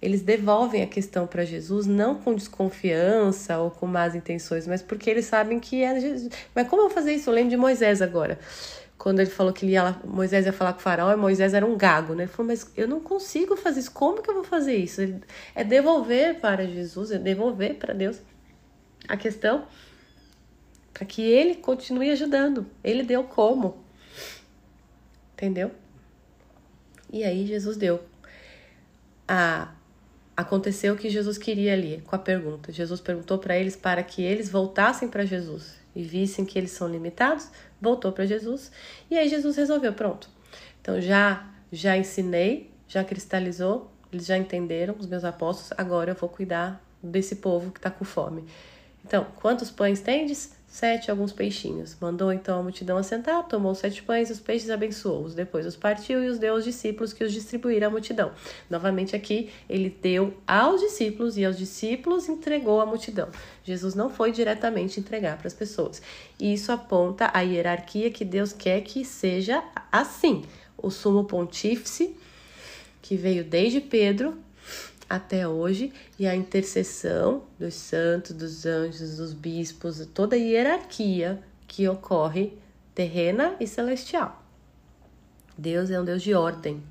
Eles 0.01 0.21
devolvem 0.21 0.83
a 0.83 0.87
questão 0.89 1.29
para 1.29 1.45
Jesus 1.45 1.87
não 1.87 2.17
com 2.17 2.35
desconfiança 2.35 3.59
ou 3.59 3.71
com 3.71 3.87
más 3.87 4.17
intenções, 4.17 4.67
mas 4.67 4.83
porque 4.83 5.09
eles 5.09 5.27
sabem 5.27 5.61
que 5.61 5.85
é 5.85 6.01
Jesus. 6.01 6.33
Mas 6.53 6.67
como 6.67 6.83
eu 6.83 6.91
fazer 6.91 7.13
isso? 7.13 7.31
Eu 7.31 7.35
lembro 7.35 7.51
de 7.51 7.57
Moisés 7.57 8.03
agora 8.03 8.37
quando 9.03 9.19
ele 9.19 9.31
falou 9.31 9.53
que 9.53 9.65
ele 9.65 9.73
ia 9.73 9.83
lá, 9.83 10.01
Moisés 10.05 10.47
ia 10.47 10.53
falar 10.53 10.75
com 10.75 10.79
o 10.79 10.83
faraó, 10.83 11.13
e 11.13 11.17
Moisés 11.17 11.55
era 11.55 11.67
um 11.67 11.77
gago, 11.77 12.15
né? 12.15 12.23
Ele 12.23 12.31
falou, 12.31 12.47
mas 12.53 12.71
eu 12.77 12.87
não 12.87 13.01
consigo 13.01 13.57
fazer 13.57 13.81
isso, 13.81 13.91
como 13.91 14.23
que 14.23 14.31
eu 14.31 14.35
vou 14.35 14.45
fazer 14.45 14.77
isso? 14.77 15.01
É 15.57 15.65
devolver 15.65 16.39
para 16.39 16.65
Jesus, 16.65 17.11
é 17.11 17.19
devolver 17.19 17.75
para 17.75 17.93
Deus 17.93 18.23
a 19.09 19.17
questão 19.17 19.67
para 20.95 21.05
que 21.05 21.21
ele 21.21 21.57
continue 21.57 22.11
ajudando. 22.11 22.65
Ele 22.85 23.03
deu 23.03 23.25
como. 23.25 23.83
Entendeu? 25.33 25.73
E 27.13 27.25
aí 27.25 27.45
Jesus 27.45 27.77
deu. 27.77 28.05
A 29.27 29.73
aconteceu 30.37 30.95
o 30.95 30.97
que 30.97 31.11
Jesus 31.11 31.37
queria 31.37 31.73
ali 31.73 32.03
com 32.07 32.15
a 32.15 32.19
pergunta. 32.21 32.71
Jesus 32.71 33.01
perguntou 33.01 33.39
para 33.39 33.59
eles 33.59 33.75
para 33.75 34.03
que 34.05 34.23
eles 34.23 34.49
voltassem 34.49 35.09
para 35.09 35.27
Jesus 35.27 35.82
e 35.95 36.03
vissem 36.03 36.45
que 36.45 36.59
eles 36.59 36.71
são 36.71 36.89
limitados, 36.89 37.49
voltou 37.81 38.13
para 38.13 38.25
Jesus 38.27 38.71
e 39.11 39.19
aí 39.19 39.29
Jesus 39.29 39.57
resolveu, 39.57 39.93
pronto. 39.93 40.29
Então 40.81 41.01
já 41.01 41.49
já 41.73 41.97
ensinei, 41.97 42.71
já 42.87 43.03
cristalizou, 43.03 43.91
eles 44.13 44.27
já 44.27 44.37
entenderam, 44.37 44.95
os 44.99 45.07
meus 45.07 45.25
apóstolos, 45.25 45.73
agora 45.79 46.11
eu 46.11 46.15
vou 46.15 46.29
cuidar 46.29 46.85
desse 47.03 47.37
povo 47.37 47.71
que 47.71 47.79
está 47.79 47.91
com 47.91 48.05
fome. 48.05 48.45
Então, 49.05 49.27
quantos 49.37 49.71
pães 49.71 50.01
tendes? 50.01 50.55
Sete, 50.73 51.11
alguns 51.11 51.35
peixinhos. 51.35 51.95
Mandou 52.01 52.33
então 52.33 52.59
a 52.59 52.63
multidão 52.63 52.97
assentar, 52.97 53.47
tomou 53.47 53.75
sete 53.75 54.03
pães 54.03 54.31
os 54.31 54.41
peixes 54.41 54.71
abençoou-os. 54.71 55.35
Depois 55.35 55.67
os 55.67 55.77
partiu 55.77 56.25
e 56.25 56.29
os 56.29 56.39
deu 56.39 56.55
aos 56.55 56.65
discípulos 56.65 57.13
que 57.13 57.23
os 57.23 57.31
distribuíram 57.31 57.89
à 57.89 57.91
multidão. 57.91 58.33
Novamente 58.71 59.15
aqui, 59.15 59.51
ele 59.69 59.95
deu 60.01 60.33
aos 60.47 60.81
discípulos 60.81 61.37
e 61.37 61.45
aos 61.45 61.59
discípulos 61.59 62.27
entregou 62.27 62.81
à 62.81 62.87
multidão. 62.87 63.29
Jesus 63.63 63.95
não 63.95 64.09
foi 64.09 64.33
diretamente 64.33 64.99
entregar 64.99 65.37
para 65.37 65.47
as 65.47 65.53
pessoas. 65.53 66.01
E 66.41 66.55
isso 66.55 66.73
aponta 66.73 67.31
a 67.35 67.43
hierarquia 67.43 68.11
que 68.11 68.25
Deus 68.25 68.55
quer 68.55 68.81
que 68.81 69.05
seja 69.05 69.63
assim. 69.93 70.43
O 70.79 70.89
sumo 70.89 71.25
pontífice, 71.25 72.17
que 73.03 73.15
veio 73.15 73.45
desde 73.45 73.79
Pedro, 73.79 74.39
até 75.13 75.47
hoje 75.47 75.93
e 76.19 76.27
a 76.27 76.35
intercessão 76.35 77.43
dos 77.59 77.75
santos, 77.75 78.33
dos 78.35 78.65
anjos, 78.65 79.19
dos 79.19 79.35
bispos, 79.35 80.07
toda 80.15 80.37
a 80.37 80.39
hierarquia 80.39 81.39
que 81.69 81.87
ocorre 81.87 82.55
terrena 82.95 83.55
e 83.61 83.67
celestial. 83.67 84.43
Deus 85.57 85.91
é 85.91 86.01
um 86.01 86.05
Deus 86.05 86.23
de 86.23 86.33
ordem. 86.33 86.83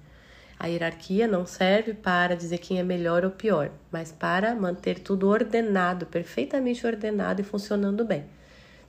A 0.59 0.67
hierarquia 0.67 1.27
não 1.27 1.47
serve 1.47 1.95
para 1.95 2.35
dizer 2.35 2.59
quem 2.59 2.77
é 2.77 2.83
melhor 2.83 3.25
ou 3.25 3.31
pior, 3.31 3.71
mas 3.91 4.11
para 4.11 4.53
manter 4.53 4.99
tudo 4.99 5.27
ordenado, 5.27 6.05
perfeitamente 6.05 6.85
ordenado 6.85 7.41
e 7.41 7.43
funcionando 7.43 8.05
bem. 8.05 8.25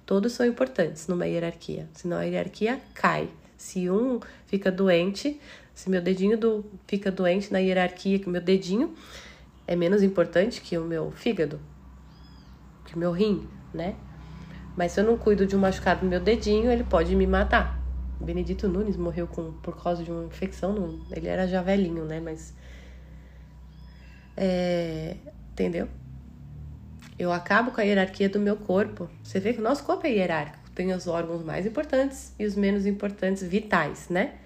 Todos 0.05 0.33
são 0.33 0.45
importantes 0.45 1.09
numa 1.09 1.27
hierarquia, 1.27 1.89
senão 1.95 2.19
a 2.19 2.25
hierarquia 2.25 2.79
cai. 2.93 3.31
Se 3.57 3.89
um 3.89 4.21
fica 4.47 4.71
doente, 4.71 5.41
se 5.75 5.89
meu 5.89 6.01
dedinho 6.01 6.37
do, 6.37 6.65
fica 6.87 7.11
doente 7.11 7.53
na 7.53 7.59
hierarquia, 7.59 8.19
que 8.19 8.29
meu 8.29 8.41
dedinho 8.41 8.95
é 9.67 9.77
menos 9.77 10.03
importante 10.03 10.61
que 10.61 10.77
o 10.77 10.85
meu 10.85 11.11
fígado, 11.11 11.61
que 12.85 12.95
o 12.95 12.99
meu 12.99 13.13
rim, 13.13 13.49
né? 13.73 13.95
Mas 14.77 14.93
se 14.93 15.01
eu 15.01 15.05
não 15.05 15.17
cuido 15.17 15.47
de 15.47 15.55
um 15.55 15.59
machucado 15.59 16.05
no 16.05 16.11
meu 16.11 16.21
dedinho, 16.21 16.71
ele 16.71 16.85
pode 16.85 17.15
me 17.15 17.27
matar. 17.27 17.83
Benedito 18.21 18.69
Nunes 18.69 18.97
morreu 18.97 19.27
com, 19.27 19.53
por 19.53 19.83
causa 19.83 20.03
de 20.03 20.11
uma 20.11 20.25
infecção. 20.25 20.73
No, 20.73 21.05
ele 21.11 21.29
era 21.29 21.47
já 21.47 21.61
velhinho, 21.61 22.05
né? 22.05 22.21
Mas. 22.21 22.55
É, 24.37 25.17
entendeu? 25.53 25.89
Eu 27.19 27.33
acabo 27.33 27.71
com 27.71 27.81
a 27.81 27.85
hierarquia 27.85 28.29
do 28.29 28.39
meu 28.39 28.57
corpo. 28.57 29.11
Você 29.23 29.39
vê 29.39 29.53
que 29.53 29.61
o 29.61 29.63
nosso 29.63 29.85
corpo 29.85 30.07
é 30.07 30.11
hierárquico. 30.11 30.71
Tem 30.75 30.93
os 30.93 31.07
órgãos 31.07 31.45
mais 31.45 31.67
importantes 31.67 32.33
e 32.39 32.47
os 32.47 32.57
menos 32.57 32.87
importantes, 32.87 33.43
vitais, 33.43 34.09
né? 34.09 34.39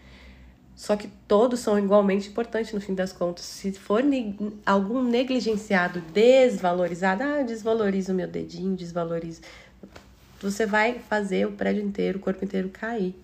Só 0.76 0.94
que 0.94 1.08
todos 1.26 1.60
são 1.60 1.78
igualmente 1.78 2.28
importantes 2.28 2.74
no 2.74 2.80
fim 2.82 2.94
das 2.94 3.10
contas. 3.10 3.46
Se 3.46 3.72
for 3.72 4.02
ne 4.02 4.36
algum 4.64 5.02
negligenciado, 5.02 6.02
desvalorizado, 6.12 7.22
ah, 7.22 7.40
eu 7.40 7.46
desvalorizo 7.46 8.12
o 8.12 8.14
meu 8.14 8.28
dedinho, 8.28 8.76
desvalorizo. 8.76 9.40
Você 10.40 10.66
vai 10.66 10.98
fazer 10.98 11.46
o 11.46 11.52
prédio 11.52 11.82
inteiro, 11.82 12.18
o 12.18 12.20
corpo 12.20 12.44
inteiro 12.44 12.68
cair. 12.68 13.14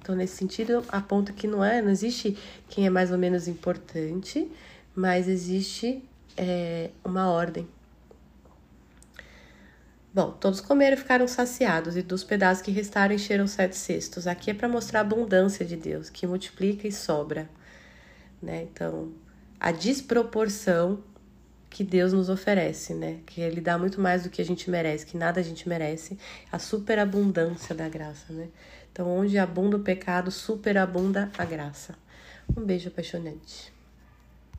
Então, 0.00 0.14
nesse 0.14 0.36
sentido, 0.36 0.84
aponta 0.88 1.32
que 1.32 1.48
não 1.48 1.62
é, 1.62 1.82
não 1.82 1.90
existe 1.90 2.38
quem 2.68 2.86
é 2.86 2.90
mais 2.90 3.10
ou 3.10 3.18
menos 3.18 3.48
importante, 3.48 4.48
mas 4.94 5.26
existe 5.26 6.00
é, 6.36 6.90
uma 7.04 7.28
ordem. 7.28 7.66
Bom, 10.18 10.32
todos 10.32 10.60
comeram 10.60 10.96
e 10.96 10.98
ficaram 10.98 11.28
saciados, 11.28 11.96
e 11.96 12.02
dos 12.02 12.24
pedaços 12.24 12.60
que 12.60 12.72
restaram 12.72 13.14
encheram 13.14 13.46
sete 13.46 13.76
cestos. 13.76 14.26
Aqui 14.26 14.50
é 14.50 14.54
para 14.54 14.66
mostrar 14.66 14.98
a 14.98 15.02
abundância 15.02 15.64
de 15.64 15.76
Deus, 15.76 16.10
que 16.10 16.26
multiplica 16.26 16.88
e 16.88 16.90
sobra. 16.90 17.48
Né? 18.42 18.64
Então, 18.64 19.12
a 19.60 19.70
desproporção 19.70 21.04
que 21.70 21.84
Deus 21.84 22.12
nos 22.12 22.28
oferece, 22.28 22.94
né? 22.94 23.20
Que 23.26 23.40
Ele 23.40 23.60
dá 23.60 23.78
muito 23.78 24.00
mais 24.00 24.24
do 24.24 24.28
que 24.28 24.42
a 24.42 24.44
gente 24.44 24.68
merece, 24.68 25.06
que 25.06 25.16
nada 25.16 25.38
a 25.38 25.44
gente 25.44 25.68
merece, 25.68 26.18
a 26.50 26.58
superabundância 26.58 27.72
da 27.72 27.88
graça, 27.88 28.32
né? 28.32 28.48
Então, 28.90 29.08
onde 29.08 29.38
abunda 29.38 29.76
o 29.76 29.84
pecado, 29.84 30.32
superabunda 30.32 31.30
a 31.38 31.44
graça. 31.44 31.94
Um 32.56 32.64
beijo 32.64 32.88
apaixonante. 32.88 33.77